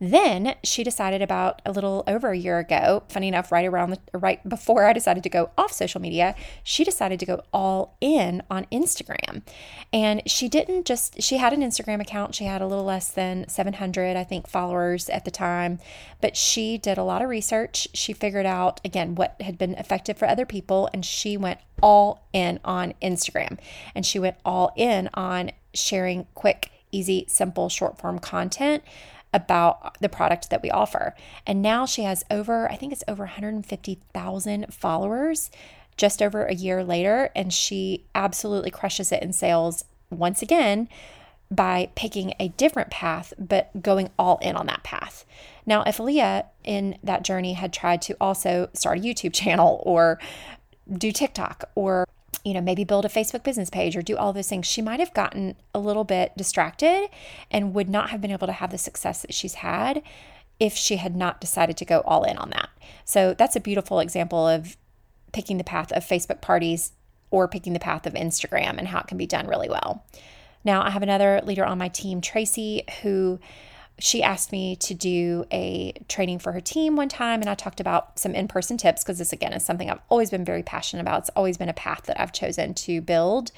Then 0.00 0.56
she 0.62 0.84
decided 0.84 1.22
about 1.22 1.62
a 1.64 1.72
little 1.72 2.04
over 2.06 2.30
a 2.30 2.36
year 2.36 2.58
ago, 2.58 3.04
funny 3.08 3.28
enough, 3.28 3.52
right 3.52 3.64
around 3.64 3.90
the, 3.90 4.18
right 4.18 4.46
before 4.48 4.84
I 4.84 4.92
decided 4.92 5.22
to 5.22 5.28
go 5.28 5.50
off 5.56 5.72
social 5.72 6.00
media, 6.00 6.34
she 6.62 6.84
decided 6.84 7.20
to 7.20 7.26
go 7.26 7.42
all 7.52 7.96
in 8.00 8.42
on 8.50 8.66
Instagram. 8.72 9.42
And 9.92 10.22
she 10.26 10.48
didn't 10.48 10.84
just 10.84 11.22
she 11.22 11.36
had 11.36 11.52
an 11.52 11.62
Instagram 11.62 12.00
account. 12.00 12.34
She 12.34 12.44
had 12.44 12.60
a 12.60 12.66
little 12.66 12.84
less 12.84 13.10
than 13.10 13.48
700, 13.48 14.16
I 14.16 14.24
think, 14.24 14.48
followers 14.48 15.08
at 15.08 15.24
the 15.24 15.30
time, 15.30 15.78
but 16.20 16.36
she 16.36 16.76
did 16.76 16.98
a 16.98 17.04
lot 17.04 17.22
of 17.22 17.28
research. 17.28 17.88
She 17.94 18.12
figured 18.12 18.46
out 18.46 18.80
again 18.84 19.14
what 19.14 19.40
had 19.40 19.58
been 19.58 19.74
effective 19.74 20.18
for 20.18 20.26
other 20.26 20.46
people 20.46 20.88
and 20.92 21.04
she 21.04 21.36
went 21.36 21.60
all 21.82 22.26
in 22.32 22.60
on 22.64 22.94
Instagram. 23.02 23.58
And 23.94 24.04
she 24.04 24.18
went 24.18 24.36
all 24.44 24.72
in 24.76 25.08
on 25.14 25.52
sharing 25.72 26.26
quick, 26.34 26.70
easy, 26.92 27.26
simple 27.28 27.68
short 27.68 27.98
form 27.98 28.18
content 28.18 28.82
about 29.34 30.00
the 30.00 30.08
product 30.08 30.48
that 30.48 30.62
we 30.62 30.70
offer. 30.70 31.14
And 31.46 31.60
now 31.60 31.84
she 31.84 32.02
has 32.02 32.24
over, 32.30 32.70
I 32.70 32.76
think 32.76 32.92
it's 32.92 33.04
over 33.06 33.24
150,000 33.24 34.72
followers 34.72 35.50
just 35.96 36.22
over 36.22 36.46
a 36.46 36.54
year 36.54 36.82
later. 36.82 37.30
And 37.34 37.52
she 37.52 38.04
absolutely 38.14 38.70
crushes 38.70 39.12
it 39.12 39.22
in 39.22 39.32
sales 39.32 39.84
once 40.08 40.40
again 40.40 40.88
by 41.50 41.90
picking 41.94 42.32
a 42.40 42.48
different 42.48 42.90
path, 42.90 43.34
but 43.38 43.82
going 43.82 44.10
all 44.18 44.38
in 44.38 44.56
on 44.56 44.66
that 44.66 44.82
path. 44.82 45.24
Now, 45.66 45.82
if 45.82 45.98
Leah 45.98 46.46
in 46.62 46.96
that 47.02 47.22
journey 47.22 47.54
had 47.54 47.72
tried 47.72 48.02
to 48.02 48.16
also 48.20 48.70
start 48.72 48.98
a 48.98 49.02
YouTube 49.02 49.32
channel 49.34 49.82
or 49.84 50.18
do 50.90 51.10
TikTok 51.12 51.70
or 51.74 52.06
you 52.44 52.54
know, 52.54 52.60
maybe 52.60 52.84
build 52.84 53.04
a 53.04 53.08
Facebook 53.08 53.42
business 53.42 53.70
page 53.70 53.96
or 53.96 54.02
do 54.02 54.16
all 54.16 54.32
those 54.32 54.48
things, 54.48 54.66
she 54.66 54.82
might 54.82 55.00
have 55.00 55.14
gotten 55.14 55.56
a 55.74 55.78
little 55.78 56.04
bit 56.04 56.36
distracted 56.36 57.08
and 57.50 57.74
would 57.74 57.88
not 57.88 58.10
have 58.10 58.20
been 58.20 58.30
able 58.30 58.46
to 58.46 58.52
have 58.52 58.70
the 58.70 58.78
success 58.78 59.22
that 59.22 59.34
she's 59.34 59.54
had 59.54 60.02
if 60.60 60.74
she 60.74 60.96
had 60.96 61.16
not 61.16 61.40
decided 61.40 61.76
to 61.76 61.84
go 61.84 62.00
all 62.00 62.24
in 62.24 62.38
on 62.38 62.50
that. 62.50 62.68
So 63.04 63.34
that's 63.34 63.56
a 63.56 63.60
beautiful 63.60 64.00
example 64.00 64.46
of 64.46 64.76
picking 65.32 65.58
the 65.58 65.64
path 65.64 65.92
of 65.92 66.04
Facebook 66.04 66.40
parties 66.40 66.92
or 67.30 67.48
picking 67.48 67.72
the 67.72 67.80
path 67.80 68.06
of 68.06 68.14
Instagram 68.14 68.78
and 68.78 68.88
how 68.88 69.00
it 69.00 69.08
can 69.08 69.18
be 69.18 69.26
done 69.26 69.48
really 69.48 69.68
well. 69.68 70.04
Now, 70.64 70.82
I 70.82 70.90
have 70.90 71.02
another 71.02 71.40
leader 71.44 71.64
on 71.64 71.76
my 71.76 71.88
team, 71.88 72.20
Tracy, 72.20 72.84
who 73.02 73.38
she 73.98 74.22
asked 74.22 74.50
me 74.50 74.76
to 74.76 74.94
do 74.94 75.44
a 75.52 75.92
training 76.08 76.38
for 76.38 76.52
her 76.52 76.60
team 76.60 76.96
one 76.96 77.08
time 77.08 77.40
and 77.40 77.48
I 77.48 77.54
talked 77.54 77.80
about 77.80 78.18
some 78.18 78.34
in-person 78.34 78.76
tips 78.76 79.04
because 79.04 79.18
this 79.18 79.32
again 79.32 79.52
is 79.52 79.64
something 79.64 79.88
I've 79.88 80.00
always 80.08 80.30
been 80.30 80.44
very 80.44 80.62
passionate 80.62 81.02
about. 81.02 81.20
It's 81.20 81.30
always 81.36 81.56
been 81.56 81.68
a 81.68 81.74
path 81.74 82.02
that 82.06 82.20
I've 82.20 82.32
chosen 82.32 82.74
to 82.74 83.00
build 83.00 83.52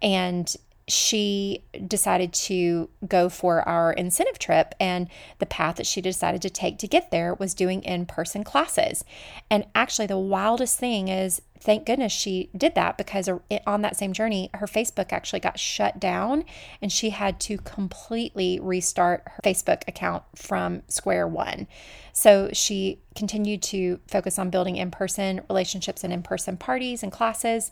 and 0.00 0.54
she 0.88 1.62
decided 1.86 2.32
to 2.32 2.88
go 3.06 3.28
for 3.28 3.66
our 3.68 3.92
incentive 3.92 4.38
trip 4.38 4.74
and 4.80 5.08
the 5.38 5.46
path 5.46 5.76
that 5.76 5.86
she 5.86 6.00
decided 6.00 6.42
to 6.42 6.50
take 6.50 6.78
to 6.78 6.88
get 6.88 7.10
there 7.10 7.34
was 7.34 7.54
doing 7.54 7.82
in-person 7.82 8.42
classes. 8.42 9.04
And 9.48 9.64
actually 9.74 10.06
the 10.06 10.18
wildest 10.18 10.78
thing 10.78 11.08
is 11.08 11.40
thank 11.60 11.86
goodness 11.86 12.12
she 12.12 12.50
did 12.56 12.74
that 12.74 12.98
because 12.98 13.28
on 13.66 13.82
that 13.82 13.96
same 13.96 14.12
journey, 14.12 14.50
her 14.54 14.66
Facebook 14.66 15.12
actually 15.12 15.38
got 15.38 15.60
shut 15.60 16.00
down 16.00 16.44
and 16.80 16.90
she 16.90 17.10
had 17.10 17.38
to 17.38 17.58
completely 17.58 18.58
restart 18.60 19.22
her 19.26 19.40
Facebook 19.44 19.86
account 19.86 20.24
from 20.34 20.82
square 20.88 21.28
one. 21.28 21.68
So 22.12 22.50
she 22.52 23.00
continued 23.14 23.62
to 23.62 24.00
focus 24.08 24.38
on 24.38 24.50
building 24.50 24.76
in 24.76 24.90
person 24.90 25.42
relationships 25.48 26.02
and 26.02 26.12
in 26.12 26.24
person 26.24 26.56
parties 26.56 27.04
and 27.04 27.12
classes. 27.12 27.70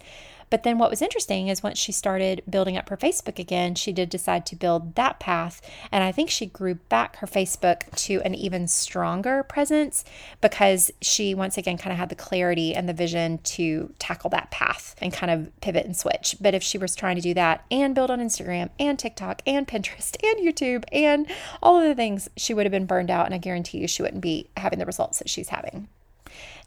But 0.51 0.65
then 0.65 0.79
what 0.79 0.91
was 0.91 1.01
interesting 1.01 1.49
is 1.49 1.63
once 1.63 1.79
she 1.79 1.93
started 1.93 2.43
building 2.51 2.77
up 2.77 2.89
her 2.89 2.97
Facebook 2.97 3.39
again, 3.39 3.77
she 3.77 3.93
did 3.93 4.11
decide 4.11 4.45
to 4.47 4.57
build 4.57 4.97
that 4.97 5.21
path. 5.21 5.63
And 5.93 6.03
I 6.03 6.11
think 6.11 6.29
she 6.29 6.47
grew 6.47 6.75
back 6.75 7.17
her 7.17 7.27
Facebook 7.27 7.91
to 8.07 8.21
an 8.23 8.35
even 8.35 8.67
stronger 8.67 9.45
presence 9.45 10.05
because 10.41 10.91
she 11.01 11.35
once 11.35 11.57
again 11.57 11.79
kind 11.79 11.93
of 11.93 11.99
had 11.99 12.09
the 12.09 12.17
clarity 12.17 12.75
and 12.75 12.89
the 12.89 12.93
vision 12.93 13.39
to 13.39 13.95
tackle 14.01 14.31
that 14.31 14.51
path 14.51 14.97
and 15.01 15.13
kind 15.13 15.31
of 15.31 15.61
pivot 15.61 15.87
and 15.87 15.97
switch. 15.97 16.37
But 16.41 16.55
if 16.55 16.63
she 16.63 16.79
was 16.79 16.97
trying 16.97 17.17
to 17.17 17.23
do 17.23 17.35
that 17.35 17.65
and 17.71 17.95
build 17.95 18.11
on 18.11 18.21
Instagram 18.21 18.71
and 18.79 18.99
TikTok 18.99 19.43
and 19.47 19.69
Pinterest 19.69 20.17
and 20.25 20.47
YouTube 20.47 20.85
and 20.91 21.27
all 21.63 21.81
of 21.81 21.87
the 21.87 21.95
things, 21.95 22.29
she 22.37 22.55
would 22.55 22.67
have 22.67 22.73
been 22.73 22.87
burned 22.87 23.11
out. 23.11 23.27
And 23.27 23.35
I 23.35 23.39
guarantee 23.39 23.79
you 23.79 23.87
she 23.87 24.03
wouldn't 24.03 24.21
be 24.21 24.51
having 24.57 24.81
the 24.81 24.87
results 24.87 25.21
that 25.21 25.31
she's 25.31 25.51
having. 25.51 25.89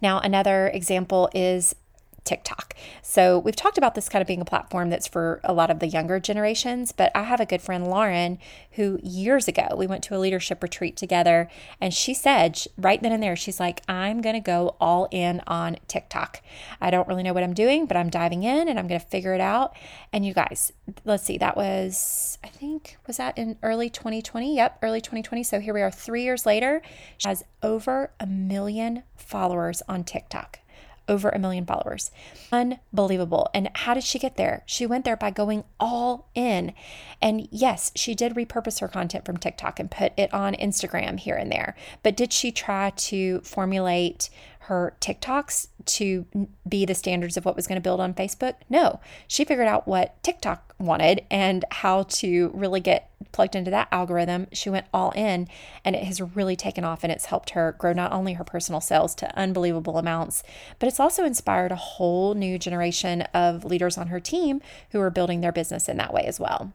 Now, 0.01 0.19
another 0.19 0.67
example 0.67 1.29
is 1.33 1.75
TikTok. 2.23 2.73
So 3.01 3.39
we've 3.39 3.55
talked 3.55 3.77
about 3.77 3.95
this 3.95 4.09
kind 4.09 4.21
of 4.21 4.27
being 4.27 4.41
a 4.41 4.45
platform 4.45 4.89
that's 4.89 5.07
for 5.07 5.39
a 5.43 5.53
lot 5.53 5.69
of 5.69 5.79
the 5.79 5.87
younger 5.87 6.19
generations, 6.19 6.91
but 6.91 7.11
I 7.15 7.23
have 7.23 7.39
a 7.39 7.45
good 7.45 7.61
friend, 7.61 7.87
Lauren, 7.87 8.39
who 8.71 8.99
years 9.03 9.47
ago 9.47 9.67
we 9.77 9.87
went 9.87 10.03
to 10.05 10.15
a 10.15 10.19
leadership 10.19 10.63
retreat 10.63 10.97
together, 10.97 11.49
and 11.79 11.93
she 11.93 12.13
said 12.13 12.61
right 12.77 13.01
then 13.01 13.11
and 13.11 13.21
there, 13.21 13.35
she's 13.35 13.59
like, 13.59 13.81
I'm 13.87 14.21
going 14.21 14.35
to 14.35 14.39
go 14.39 14.75
all 14.79 15.07
in 15.11 15.41
on 15.47 15.77
TikTok. 15.87 16.41
I 16.81 16.91
don't 16.91 17.07
really 17.07 17.23
know 17.23 17.33
what 17.33 17.43
I'm 17.43 17.53
doing, 17.53 17.85
but 17.85 17.97
I'm 17.97 18.09
diving 18.09 18.43
in 18.43 18.67
and 18.67 18.79
I'm 18.79 18.87
going 18.87 18.99
to 18.99 19.05
figure 19.05 19.33
it 19.33 19.41
out. 19.41 19.75
And 20.11 20.25
you 20.25 20.33
guys, 20.33 20.71
let's 21.05 21.23
see, 21.23 21.37
that 21.37 21.57
was, 21.57 22.37
I 22.43 22.47
think, 22.47 22.97
was 23.07 23.17
that 23.17 23.37
in 23.37 23.57
early 23.63 23.89
2020? 23.89 24.55
Yep, 24.55 24.79
early 24.81 25.01
2020. 25.01 25.43
So 25.43 25.59
here 25.59 25.73
we 25.73 25.81
are 25.81 25.91
three 25.91 26.23
years 26.23 26.45
later. 26.45 26.81
She 27.17 27.27
has 27.27 27.43
over 27.61 28.11
a 28.19 28.25
million 28.25 29.03
followers 29.15 29.81
on 29.87 30.03
TikTok 30.03 30.59
over 31.07 31.29
a 31.29 31.39
million 31.39 31.65
followers. 31.65 32.11
Unbelievable. 32.51 33.49
And 33.53 33.69
how 33.73 33.93
did 33.93 34.03
she 34.03 34.19
get 34.19 34.37
there? 34.37 34.63
She 34.65 34.85
went 34.85 35.05
there 35.05 35.17
by 35.17 35.31
going 35.31 35.63
all 35.79 36.29
in. 36.33 36.73
And 37.21 37.47
yes, 37.51 37.91
she 37.95 38.15
did 38.15 38.35
repurpose 38.35 38.79
her 38.79 38.87
content 38.87 39.25
from 39.25 39.37
TikTok 39.37 39.79
and 39.79 39.91
put 39.91 40.13
it 40.17 40.33
on 40.33 40.53
Instagram 40.55 41.19
here 41.19 41.35
and 41.35 41.51
there. 41.51 41.75
But 42.03 42.15
did 42.15 42.31
she 42.31 42.51
try 42.51 42.91
to 42.91 43.41
formulate 43.41 44.29
her 44.63 44.95
TikToks 45.01 45.67
to 45.85 46.25
be 46.67 46.85
the 46.85 46.95
standards 46.95 47.35
of 47.35 47.45
what 47.45 47.55
was 47.55 47.67
going 47.67 47.75
to 47.75 47.81
build 47.81 47.99
on 47.99 48.13
Facebook? 48.13 48.55
No. 48.69 48.99
She 49.27 49.43
figured 49.43 49.67
out 49.67 49.87
what 49.87 50.21
TikTok 50.23 50.73
wanted 50.79 51.25
and 51.29 51.65
how 51.71 52.03
to 52.03 52.51
really 52.53 52.79
get 52.79 53.09
plugged 53.31 53.55
into 53.55 53.71
that 53.71 53.87
algorithm. 53.91 54.47
She 54.53 54.69
went 54.69 54.85
all 54.93 55.11
in 55.11 55.47
and 55.83 55.95
it 55.95 56.03
has 56.03 56.21
really 56.21 56.55
taken 56.55 56.83
off 56.83 57.03
and 57.03 57.11
it's 57.11 57.25
helped 57.25 57.51
her 57.51 57.75
grow 57.77 57.93
not 57.93 58.13
only 58.13 58.33
her 58.33 58.43
personal 58.43 58.79
sales 58.81 59.15
to 59.15 59.37
unbelievable 59.37 59.97
amounts, 59.97 60.43
but 60.79 60.87
it's 60.87 60.99
also 60.99 61.25
inspired 61.25 61.71
a 61.71 61.77
whole 61.77 62.33
new 62.33 62.57
generation 62.57 63.23
of 63.33 63.65
leaders 63.65 63.97
on 63.97 64.07
her 64.07 64.19
team 64.19 64.61
who 64.91 65.01
are 65.01 65.09
building 65.09 65.41
their 65.41 65.51
business 65.51 65.89
in 65.89 65.97
that 65.97 66.13
way 66.13 66.23
as 66.23 66.39
well. 66.39 66.73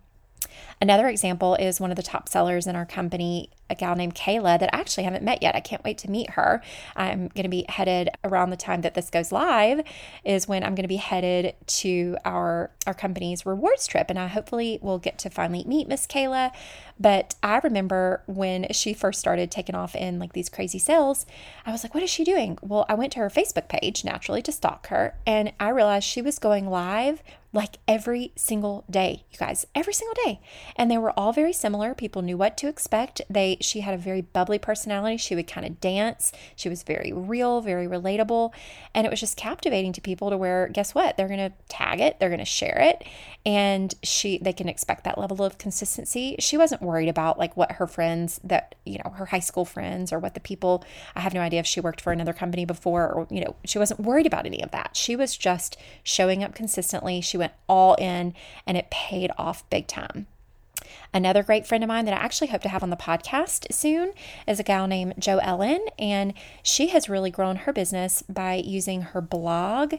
Another 0.81 1.09
example 1.09 1.55
is 1.57 1.81
one 1.81 1.91
of 1.91 1.97
the 1.97 2.03
top 2.03 2.29
sellers 2.29 2.67
in 2.67 2.77
our 2.77 2.87
company, 2.87 3.51
a 3.69 3.75
gal 3.75 3.97
named 3.97 4.15
Kayla 4.15 4.59
that 4.59 4.75
I 4.75 4.79
actually 4.79 5.05
haven't 5.05 5.25
met 5.25 5.43
yet. 5.43 5.57
I 5.57 5.61
can't 5.61 5.83
wait 5.85 5.99
to 5.99 6.11
meet 6.11 6.31
her. 6.31 6.63
I'm 6.95 7.29
going 7.29 7.45
to 7.45 7.49
be 7.49 7.65
headed 7.69 8.11
around 8.25 8.51
the 8.51 8.57
time 8.57 8.83
that 8.83 8.95
this 8.95 9.11
goes 9.11 9.33
live 9.33 9.83
is 10.25 10.47
when 10.47 10.63
I'm 10.63 10.75
going 10.75 10.85
to 10.85 10.89
be 10.89 10.97
headed 10.97 11.55
to 11.67 12.17
our 12.25 12.71
our 12.87 12.95
company's 12.95 13.45
rewards 13.45 13.87
trip 13.87 14.09
and 14.09 14.19
I 14.19 14.29
hopefully 14.29 14.79
will 14.81 14.99
get 14.99 15.19
to 15.19 15.31
finally 15.31 15.65
meet 15.65 15.89
Miss 15.89 16.07
Kayla. 16.07 16.53
But 17.01 17.35
I 17.43 17.61
remember 17.63 18.23
when 18.27 18.67
she 18.73 18.93
first 18.93 19.21
started 19.21 19.51
taking 19.51 19.75
off 19.75 19.95
in 19.95 20.19
like 20.19 20.33
these 20.33 20.49
crazy 20.49 20.79
sales, 20.79 21.27
I 21.65 21.73
was 21.73 21.85
like, 21.85 21.95
what 21.95 22.03
is 22.03 22.11
she 22.11 22.25
doing? 22.25 22.59
Well, 22.61 22.87
I 22.89 22.95
went 22.95 23.13
to 23.13 23.21
her 23.21 23.31
Facebook 23.31 23.69
page 23.69 24.05
naturally 24.05 24.43
to 24.43 24.53
stalk 24.53 24.89
her 24.89 25.15
and 25.27 25.53
I 25.61 25.69
realized 25.69 26.07
she 26.07 26.23
was 26.23 26.39
going 26.39 26.69
live 26.69 27.23
like 27.53 27.79
every 27.89 28.33
single 28.37 28.85
day, 28.91 29.25
you 29.31 29.39
guys, 29.39 29.67
every 29.75 29.95
single 29.95 30.15
day. 30.25 30.41
And 30.77 30.91
they 30.91 30.99
were 30.99 31.19
all 31.19 31.33
very 31.33 31.53
similar. 31.53 31.95
People 31.95 32.21
knew 32.21 32.37
what 32.37 32.59
to 32.59 32.69
expect. 32.69 33.23
They 33.31 33.57
she 33.61 33.81
had 33.81 33.95
a 33.95 33.99
very 33.99 34.21
bubbly 34.21 34.59
personality. 34.59 35.17
She 35.17 35.35
would 35.35 35.47
kind 35.47 35.67
of 35.67 35.81
dance. 35.81 36.31
She 36.57 36.69
was 36.69 36.83
very 36.83 37.13
real, 37.13 37.61
very 37.61 37.87
relatable, 37.87 38.53
and 38.95 39.07
it 39.07 39.11
was 39.11 39.21
just 39.21 39.37
captivating 39.37 39.93
to 39.95 40.01
people 40.01 40.29
to 40.31 40.37
where 40.37 40.69
guess 40.69 40.95
what? 40.95 41.17
They're 41.17 41.29
going 41.29 41.39
to 41.39 41.53
tag 41.69 42.01
it, 42.01 42.21
they're 42.21 42.29
going 42.29 42.39
to 42.39 42.45
share 42.45 42.79
it, 42.81 43.05
and 43.49 43.95
she 44.03 44.37
they 44.37 44.53
can 44.53 44.69
expect 44.69 45.05
that 45.05 45.17
level 45.17 45.43
of 45.43 45.57
consistency. 45.57 46.37
She 46.39 46.59
wasn't 46.59 46.83
worried 46.83 47.09
about 47.09 47.39
like 47.39 47.57
what 47.57 47.73
her 47.73 47.87
friends 47.87 48.39
that, 48.45 48.75
you 48.85 48.99
know, 48.99 49.11
her 49.13 49.25
high 49.25 49.39
school 49.41 49.65
friends 49.65 50.13
or 50.13 50.19
what 50.19 50.35
the 50.35 50.41
people 50.41 50.85
I 51.17 51.21
have 51.21 51.33
no 51.33 51.41
idea 51.41 51.61
if 51.61 51.67
she 51.67 51.81
worked 51.81 52.03
for 52.03 52.13
another 52.13 52.35
company 52.35 52.67
before 52.67 53.11
or, 53.11 53.27
you 53.31 53.43
know, 53.43 53.57
she 53.65 53.79
wasn't 53.79 54.01
worried 54.01 54.27
about 54.27 54.45
any 54.45 54.63
of 54.63 54.71
that. 54.73 54.99
She 54.99 55.17
was 55.17 55.35
just 55.35 55.79
showing 56.03 56.45
up 56.45 56.55
consistently. 56.55 57.23
She 57.23 57.39
went 57.39 57.55
all 57.71 57.95
in 57.95 58.35
and 58.67 58.77
it 58.77 58.91
paid 58.91 59.31
off 59.39 59.69
big 59.71 59.87
time. 59.87 60.27
Another 61.13 61.43
great 61.43 61.67
friend 61.67 61.83
of 61.83 61.89
mine 61.89 62.05
that 62.05 62.15
I 62.15 62.23
actually 62.23 62.49
hope 62.49 62.63
to 62.63 62.69
have 62.69 62.83
on 62.83 62.91
the 62.91 62.97
podcast 62.97 63.73
soon 63.73 64.13
is 64.47 64.61
a 64.61 64.63
gal 64.63 64.87
named 64.87 65.15
Jo 65.19 65.39
Ellen, 65.39 65.81
and 65.99 66.35
she 66.63 66.89
has 66.89 67.09
really 67.09 67.31
grown 67.31 67.57
her 67.57 67.73
business 67.73 68.23
by 68.29 68.55
using 68.55 69.03
her 69.03 69.21
blog 69.21 69.95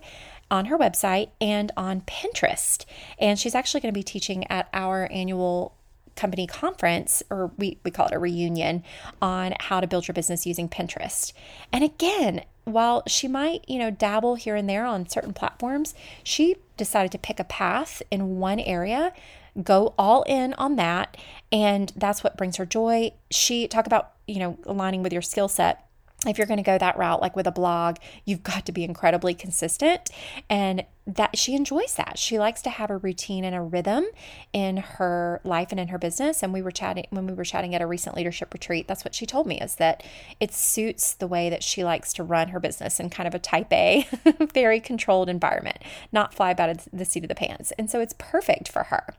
on 0.51 0.65
her 0.65 0.77
website 0.77 1.29
and 1.41 1.71
on 1.75 2.01
Pinterest. 2.01 2.85
And 3.17 3.39
she's 3.39 3.55
actually 3.55 3.81
going 3.81 3.93
to 3.93 3.97
be 3.99 4.03
teaching 4.03 4.49
at 4.51 4.69
our 4.73 5.07
annual 5.11 5.75
company 6.15 6.45
conference, 6.45 7.23
or 7.29 7.51
we, 7.57 7.79
we 7.83 7.91
call 7.91 8.07
it 8.07 8.13
a 8.13 8.19
reunion, 8.19 8.83
on 9.21 9.53
how 9.59 9.79
to 9.79 9.87
build 9.87 10.07
your 10.07 10.13
business 10.13 10.45
using 10.45 10.67
Pinterest. 10.67 11.33
And 11.71 11.83
again, 11.83 12.43
while 12.65 13.03
she 13.07 13.27
might, 13.27 13.63
you 13.67 13.79
know, 13.79 13.89
dabble 13.89 14.35
here 14.35 14.55
and 14.55 14.69
there 14.69 14.85
on 14.85 15.07
certain 15.09 15.33
platforms, 15.33 15.95
she 16.23 16.57
decided 16.77 17.11
to 17.13 17.17
pick 17.17 17.39
a 17.39 17.43
path 17.43 18.03
in 18.11 18.37
one 18.37 18.59
area 18.59 19.13
go 19.61 19.93
all 19.97 20.23
in 20.23 20.53
on 20.53 20.75
that. 20.77 21.17
And 21.51 21.91
that's 21.95 22.23
what 22.23 22.37
brings 22.37 22.57
her 22.57 22.65
joy. 22.65 23.11
She 23.31 23.67
talk 23.67 23.87
about, 23.87 24.13
you 24.27 24.39
know, 24.39 24.57
aligning 24.65 25.03
with 25.03 25.13
your 25.13 25.21
skill 25.21 25.47
set 25.47 25.88
if 26.27 26.37
you're 26.37 26.47
going 26.47 26.57
to 26.57 26.63
go 26.63 26.77
that 26.77 26.97
route 26.97 27.21
like 27.21 27.35
with 27.35 27.47
a 27.47 27.51
blog 27.51 27.95
you've 28.25 28.43
got 28.43 28.65
to 28.65 28.71
be 28.71 28.83
incredibly 28.83 29.33
consistent 29.33 30.09
and 30.49 30.83
that 31.15 31.35
she 31.37 31.55
enjoys 31.55 31.95
that. 31.95 32.19
She 32.19 32.37
likes 32.37 32.61
to 32.61 32.69
have 32.69 32.91
a 32.91 32.97
routine 32.97 33.43
and 33.43 33.55
a 33.55 33.61
rhythm 33.61 34.05
in 34.53 34.77
her 34.77 35.41
life 35.43 35.69
and 35.71 35.79
in 35.79 35.87
her 35.87 35.97
business 35.97 36.43
and 36.43 36.53
we 36.53 36.61
were 36.61 36.71
chatting 36.71 37.07
when 37.09 37.25
we 37.25 37.33
were 37.33 37.43
chatting 37.43 37.73
at 37.73 37.81
a 37.81 37.87
recent 37.87 38.15
leadership 38.15 38.53
retreat 38.53 38.87
that's 38.87 39.03
what 39.03 39.15
she 39.15 39.25
told 39.25 39.47
me 39.47 39.59
is 39.59 39.75
that 39.75 40.03
it 40.39 40.53
suits 40.53 41.13
the 41.13 41.27
way 41.27 41.49
that 41.49 41.63
she 41.63 41.83
likes 41.83 42.13
to 42.13 42.23
run 42.23 42.49
her 42.49 42.59
business 42.59 42.99
in 42.99 43.09
kind 43.09 43.27
of 43.27 43.33
a 43.33 43.39
type 43.39 43.71
a 43.73 44.07
very 44.53 44.79
controlled 44.79 45.29
environment 45.29 45.77
not 46.11 46.33
fly 46.33 46.53
by 46.53 46.75
the 46.93 47.05
seat 47.05 47.23
of 47.23 47.29
the 47.29 47.35
pants. 47.35 47.71
And 47.77 47.89
so 47.89 47.99
it's 47.99 48.13
perfect 48.17 48.67
for 48.69 48.83
her 48.83 49.13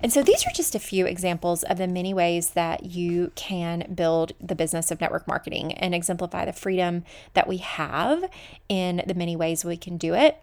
and 0.00 0.12
so 0.12 0.22
these 0.22 0.46
are 0.46 0.50
just 0.50 0.74
a 0.74 0.78
few 0.78 1.06
examples 1.06 1.62
of 1.64 1.78
the 1.78 1.86
many 1.86 2.12
ways 2.12 2.50
that 2.50 2.84
you 2.84 3.32
can 3.34 3.92
build 3.94 4.32
the 4.40 4.54
business 4.54 4.90
of 4.90 5.00
network 5.00 5.26
marketing 5.26 5.72
and 5.74 5.94
exemplify 5.94 6.44
the 6.44 6.52
freedom 6.52 7.04
that 7.34 7.48
we 7.48 7.58
have 7.58 8.24
in 8.68 9.02
the 9.06 9.14
many 9.14 9.36
ways 9.36 9.64
we 9.64 9.76
can 9.76 9.96
do 9.96 10.14
it. 10.14 10.40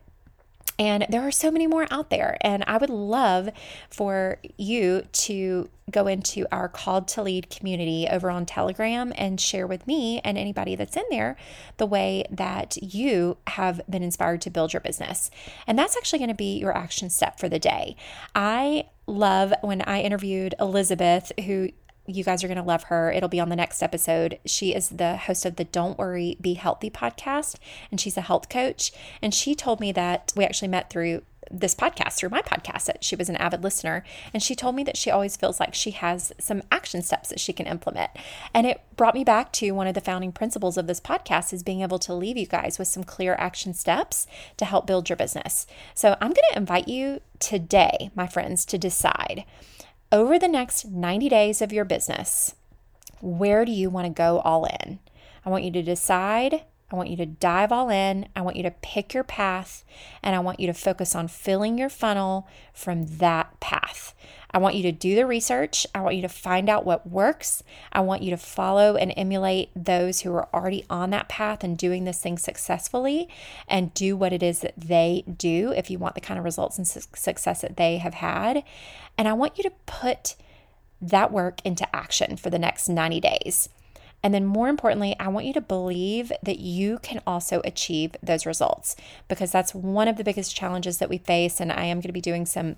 And 0.79 1.05
there 1.09 1.21
are 1.21 1.31
so 1.31 1.51
many 1.51 1.67
more 1.67 1.87
out 1.91 2.09
there. 2.09 2.37
And 2.41 2.63
I 2.65 2.77
would 2.77 2.89
love 2.89 3.49
for 3.89 4.39
you 4.57 5.03
to 5.11 5.69
go 5.91 6.07
into 6.07 6.47
our 6.51 6.67
Called 6.67 7.07
to 7.09 7.21
Lead 7.21 7.49
community 7.49 8.07
over 8.09 8.31
on 8.31 8.45
Telegram 8.45 9.13
and 9.15 9.39
share 9.39 9.67
with 9.67 9.85
me 9.85 10.21
and 10.23 10.37
anybody 10.37 10.75
that's 10.75 10.97
in 10.97 11.03
there 11.09 11.35
the 11.77 11.85
way 11.85 12.23
that 12.31 12.77
you 12.81 13.37
have 13.47 13.81
been 13.89 14.01
inspired 14.01 14.41
to 14.41 14.49
build 14.49 14.73
your 14.73 14.79
business. 14.79 15.29
And 15.67 15.77
that's 15.77 15.97
actually 15.97 16.19
going 16.19 16.29
to 16.29 16.35
be 16.35 16.57
your 16.57 16.75
action 16.75 17.09
step 17.09 17.39
for 17.39 17.49
the 17.49 17.59
day. 17.59 17.95
I 18.33 18.85
love 19.05 19.53
when 19.61 19.81
I 19.81 20.01
interviewed 20.01 20.55
Elizabeth, 20.59 21.31
who 21.45 21.69
you 22.15 22.23
guys 22.23 22.43
are 22.43 22.47
going 22.47 22.57
to 22.57 22.63
love 22.63 22.83
her. 22.83 23.11
It'll 23.11 23.29
be 23.29 23.39
on 23.39 23.49
the 23.49 23.55
next 23.55 23.81
episode. 23.81 24.39
She 24.45 24.73
is 24.73 24.89
the 24.89 25.17
host 25.17 25.45
of 25.45 25.55
the 25.55 25.63
Don't 25.63 25.97
Worry, 25.97 26.37
Be 26.39 26.53
Healthy 26.53 26.89
podcast, 26.89 27.55
and 27.89 27.99
she's 27.99 28.17
a 28.17 28.21
health 28.21 28.49
coach. 28.49 28.91
And 29.21 29.33
she 29.33 29.55
told 29.55 29.79
me 29.79 29.91
that 29.91 30.33
we 30.35 30.45
actually 30.45 30.67
met 30.67 30.89
through 30.89 31.23
this 31.51 31.75
podcast, 31.75 32.13
through 32.13 32.29
my 32.29 32.41
podcast, 32.41 32.85
that 32.85 33.03
she 33.03 33.15
was 33.15 33.29
an 33.29 33.35
avid 33.35 33.63
listener. 33.63 34.03
And 34.33 34.41
she 34.41 34.55
told 34.55 34.75
me 34.75 34.83
that 34.83 34.97
she 34.97 35.11
always 35.11 35.35
feels 35.35 35.59
like 35.59 35.73
she 35.73 35.91
has 35.91 36.31
some 36.39 36.63
action 36.71 37.01
steps 37.01 37.29
that 37.29 37.39
she 37.39 37.53
can 37.53 37.65
implement. 37.65 38.11
And 38.53 38.65
it 38.65 38.81
brought 38.95 39.15
me 39.15 39.23
back 39.23 39.51
to 39.53 39.71
one 39.71 39.87
of 39.87 39.93
the 39.93 40.01
founding 40.01 40.31
principles 40.31 40.77
of 40.77 40.87
this 40.87 41.01
podcast 41.01 41.53
is 41.53 41.63
being 41.63 41.81
able 41.81 41.99
to 41.99 42.13
leave 42.13 42.37
you 42.37 42.45
guys 42.45 42.79
with 42.79 42.87
some 42.87 43.03
clear 43.03 43.35
action 43.37 43.73
steps 43.73 44.27
to 44.57 44.65
help 44.65 44.87
build 44.87 45.09
your 45.09 45.17
business. 45.17 45.67
So 45.93 46.15
I'm 46.21 46.29
going 46.29 46.49
to 46.51 46.57
invite 46.57 46.87
you 46.87 47.21
today, 47.39 48.11
my 48.15 48.27
friends, 48.27 48.65
to 48.65 48.77
decide 48.77 49.43
over 50.11 50.37
the 50.37 50.47
next 50.47 50.85
90 50.85 51.29
days 51.29 51.61
of 51.61 51.71
your 51.71 51.85
business, 51.85 52.55
where 53.21 53.65
do 53.65 53.71
you 53.71 53.89
want 53.89 54.07
to 54.07 54.13
go 54.13 54.39
all 54.39 54.65
in? 54.65 54.99
I 55.45 55.49
want 55.49 55.63
you 55.63 55.71
to 55.71 55.81
decide. 55.81 56.63
I 56.91 56.95
want 56.95 57.09
you 57.09 57.17
to 57.17 57.25
dive 57.25 57.71
all 57.71 57.89
in. 57.89 58.27
I 58.35 58.41
want 58.41 58.57
you 58.57 58.63
to 58.63 58.71
pick 58.81 59.13
your 59.13 59.23
path 59.23 59.85
and 60.21 60.35
I 60.35 60.39
want 60.39 60.59
you 60.59 60.67
to 60.67 60.73
focus 60.73 61.15
on 61.15 61.27
filling 61.27 61.77
your 61.77 61.89
funnel 61.89 62.47
from 62.73 63.05
that 63.17 63.59
path. 63.59 64.13
I 64.53 64.57
want 64.57 64.75
you 64.75 64.83
to 64.83 64.91
do 64.91 65.15
the 65.15 65.25
research. 65.25 65.87
I 65.95 66.01
want 66.01 66.15
you 66.15 66.21
to 66.23 66.29
find 66.29 66.69
out 66.69 66.85
what 66.85 67.09
works. 67.09 67.63
I 67.93 68.01
want 68.01 68.21
you 68.21 68.31
to 68.31 68.37
follow 68.37 68.97
and 68.97 69.13
emulate 69.15 69.69
those 69.75 70.21
who 70.21 70.33
are 70.33 70.49
already 70.53 70.83
on 70.89 71.09
that 71.11 71.29
path 71.29 71.63
and 71.63 71.77
doing 71.77 72.03
this 72.03 72.21
thing 72.21 72.37
successfully 72.37 73.29
and 73.67 73.93
do 73.93 74.17
what 74.17 74.33
it 74.33 74.43
is 74.43 74.59
that 74.59 74.73
they 74.75 75.23
do 75.37 75.73
if 75.75 75.89
you 75.89 75.97
want 75.97 76.15
the 76.15 76.21
kind 76.21 76.37
of 76.37 76.43
results 76.43 76.77
and 76.77 76.87
su- 76.87 77.01
success 77.15 77.61
that 77.61 77.77
they 77.77 77.97
have 77.99 78.15
had. 78.15 78.63
And 79.17 79.29
I 79.29 79.33
want 79.33 79.57
you 79.57 79.63
to 79.63 79.71
put 79.85 80.35
that 81.01 81.31
work 81.31 81.61
into 81.63 81.95
action 81.95 82.35
for 82.35 82.49
the 82.49 82.59
next 82.59 82.89
90 82.89 83.21
days. 83.21 83.69
And 84.23 84.33
then, 84.33 84.45
more 84.45 84.69
importantly, 84.69 85.15
I 85.19 85.27
want 85.29 85.47
you 85.47 85.53
to 85.53 85.61
believe 85.61 86.31
that 86.43 86.59
you 86.59 86.99
can 86.99 87.21
also 87.25 87.61
achieve 87.63 88.15
those 88.21 88.45
results 88.45 88.95
because 89.27 89.51
that's 89.51 89.73
one 89.73 90.07
of 90.07 90.17
the 90.17 90.23
biggest 90.23 90.55
challenges 90.55 90.99
that 90.99 91.09
we 91.09 91.17
face. 91.17 91.59
And 91.59 91.71
I 91.71 91.85
am 91.85 91.97
going 91.97 92.09
to 92.09 92.13
be 92.13 92.21
doing 92.21 92.45
some 92.45 92.75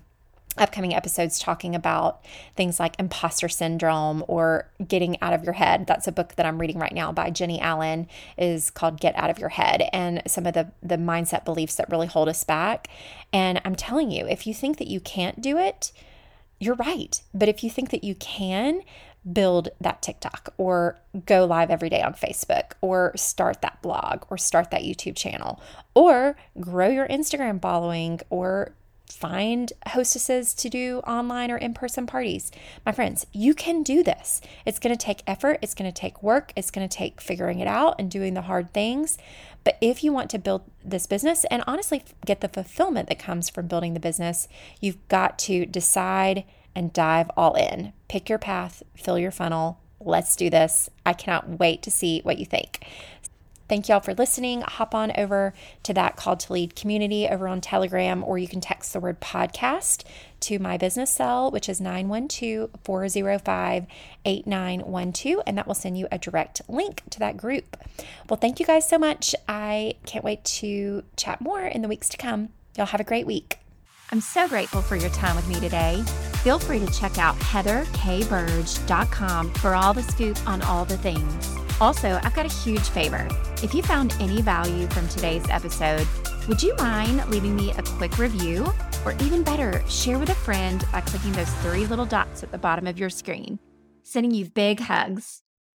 upcoming 0.56 0.94
episodes 0.94 1.38
talking 1.38 1.74
about 1.74 2.24
things 2.56 2.78
like 2.78 2.98
imposter 2.98 3.48
syndrome 3.48 4.24
or 4.28 4.70
getting 4.86 5.20
out 5.20 5.32
of 5.32 5.44
your 5.44 5.54
head. 5.54 5.86
That's 5.86 6.06
a 6.06 6.12
book 6.12 6.34
that 6.36 6.46
I'm 6.46 6.60
reading 6.60 6.78
right 6.78 6.94
now 6.94 7.12
by 7.12 7.30
Jennie 7.30 7.60
Allen 7.60 8.06
is 8.38 8.70
called 8.70 9.00
Get 9.00 9.16
Out 9.16 9.30
of 9.30 9.38
Your 9.38 9.48
Head 9.50 9.88
and 9.92 10.22
some 10.26 10.46
of 10.46 10.54
the 10.54 10.70
the 10.82 10.96
mindset 10.96 11.44
beliefs 11.44 11.74
that 11.76 11.90
really 11.90 12.06
hold 12.06 12.28
us 12.28 12.44
back. 12.44 12.88
And 13.32 13.60
I'm 13.64 13.74
telling 13.74 14.10
you, 14.10 14.26
if 14.26 14.46
you 14.46 14.54
think 14.54 14.78
that 14.78 14.88
you 14.88 15.00
can't 15.00 15.40
do 15.40 15.58
it, 15.58 15.92
you're 16.60 16.76
right. 16.76 17.20
But 17.32 17.48
if 17.48 17.64
you 17.64 17.70
think 17.70 17.90
that 17.90 18.04
you 18.04 18.14
can, 18.14 18.82
build 19.30 19.70
that 19.80 20.02
TikTok 20.02 20.52
or 20.58 20.98
go 21.26 21.44
live 21.44 21.70
every 21.70 21.88
day 21.88 22.02
on 22.02 22.14
Facebook 22.14 22.72
or 22.80 23.12
start 23.16 23.62
that 23.62 23.80
blog 23.80 24.24
or 24.30 24.36
start 24.36 24.70
that 24.70 24.82
YouTube 24.82 25.16
channel 25.16 25.60
or 25.94 26.36
grow 26.60 26.88
your 26.88 27.08
Instagram 27.08 27.60
following 27.60 28.20
or 28.28 28.74
find 29.10 29.72
hostesses 29.86 30.54
to 30.54 30.68
do 30.68 30.98
online 31.06 31.50
or 31.50 31.56
in 31.56 31.74
person 31.74 32.06
parties. 32.06 32.50
My 32.84 32.92
friends, 32.92 33.26
you 33.32 33.54
can 33.54 33.82
do 33.82 34.02
this. 34.02 34.40
It's 34.66 34.78
going 34.78 34.94
to 34.94 35.02
take 35.02 35.22
effort, 35.26 35.58
it's 35.62 35.74
going 35.74 35.90
to 35.90 36.00
take 36.00 36.22
work, 36.22 36.52
it's 36.56 36.70
going 36.70 36.86
to 36.88 36.96
take 36.96 37.20
figuring 37.20 37.60
it 37.60 37.68
out 37.68 37.96
and 37.98 38.10
doing 38.10 38.34
the 38.34 38.42
hard 38.42 38.72
things. 38.72 39.18
But 39.62 39.78
if 39.80 40.04
you 40.04 40.12
want 40.12 40.30
to 40.30 40.38
build 40.38 40.62
this 40.84 41.06
business 41.06 41.44
and 41.50 41.62
honestly 41.66 42.02
get 42.26 42.40
the 42.40 42.48
fulfillment 42.48 43.08
that 43.08 43.18
comes 43.18 43.48
from 43.48 43.66
building 43.66 43.94
the 43.94 44.00
business, 44.00 44.48
you've 44.80 45.06
got 45.08 45.38
to 45.40 45.64
decide 45.64 46.44
and 46.74 46.92
dive 46.92 47.30
all 47.36 47.54
in. 47.54 47.92
Pick 48.08 48.28
your 48.28 48.38
path, 48.38 48.82
fill 48.96 49.18
your 49.18 49.30
funnel. 49.30 49.78
Let's 50.00 50.36
do 50.36 50.50
this. 50.50 50.90
I 51.06 51.12
cannot 51.14 51.58
wait 51.58 51.82
to 51.82 51.90
see 51.90 52.20
what 52.22 52.38
you 52.38 52.44
think. 52.44 52.86
Thank 53.66 53.88
y'all 53.88 54.00
for 54.00 54.12
listening. 54.12 54.60
Hop 54.60 54.94
on 54.94 55.10
over 55.16 55.54
to 55.84 55.94
that 55.94 56.16
Called 56.16 56.40
to 56.40 56.52
Lead 56.52 56.76
community 56.76 57.26
over 57.26 57.48
on 57.48 57.62
Telegram, 57.62 58.22
or 58.22 58.36
you 58.36 58.46
can 58.46 58.60
text 58.60 58.92
the 58.92 59.00
word 59.00 59.20
podcast 59.20 60.04
to 60.40 60.58
my 60.58 60.76
business 60.76 61.10
cell, 61.10 61.50
which 61.50 61.68
is 61.68 61.80
912 61.80 62.68
405 62.84 63.86
8912, 64.26 65.42
and 65.46 65.56
that 65.56 65.66
will 65.66 65.74
send 65.74 65.96
you 65.96 66.06
a 66.12 66.18
direct 66.18 66.60
link 66.68 67.02
to 67.08 67.18
that 67.18 67.38
group. 67.38 67.78
Well, 68.28 68.36
thank 68.36 68.60
you 68.60 68.66
guys 68.66 68.86
so 68.86 68.98
much. 68.98 69.34
I 69.48 69.94
can't 70.04 70.24
wait 70.24 70.44
to 70.44 71.02
chat 71.16 71.40
more 71.40 71.62
in 71.62 71.80
the 71.80 71.88
weeks 71.88 72.10
to 72.10 72.18
come. 72.18 72.50
Y'all 72.76 72.86
have 72.86 73.00
a 73.00 73.04
great 73.04 73.26
week. 73.26 73.63
I'm 74.14 74.20
so 74.20 74.46
grateful 74.46 74.80
for 74.80 74.94
your 74.94 75.10
time 75.10 75.34
with 75.34 75.48
me 75.48 75.58
today. 75.58 76.00
Feel 76.44 76.60
free 76.60 76.78
to 76.78 76.86
check 76.92 77.18
out 77.18 77.34
heatherkburge.com 77.38 79.54
for 79.54 79.74
all 79.74 79.92
the 79.92 80.04
scoop 80.04 80.38
on 80.48 80.62
all 80.62 80.84
the 80.84 80.96
things. 80.98 81.52
Also, 81.80 82.20
I've 82.22 82.32
got 82.32 82.46
a 82.46 82.62
huge 82.62 82.88
favor. 82.90 83.26
If 83.60 83.74
you 83.74 83.82
found 83.82 84.14
any 84.20 84.40
value 84.40 84.86
from 84.86 85.08
today's 85.08 85.42
episode, 85.50 86.06
would 86.46 86.62
you 86.62 86.76
mind 86.76 87.28
leaving 87.28 87.56
me 87.56 87.72
a 87.72 87.82
quick 87.82 88.16
review? 88.16 88.64
Or 89.04 89.14
even 89.14 89.42
better, 89.42 89.82
share 89.88 90.20
with 90.20 90.30
a 90.30 90.36
friend 90.36 90.86
by 90.92 91.00
clicking 91.00 91.32
those 91.32 91.52
three 91.54 91.86
little 91.86 92.06
dots 92.06 92.44
at 92.44 92.52
the 92.52 92.58
bottom 92.58 92.86
of 92.86 92.96
your 92.96 93.10
screen. 93.10 93.58
Sending 94.04 94.30
you 94.30 94.44
big 94.44 94.78
hugs. 94.78 95.43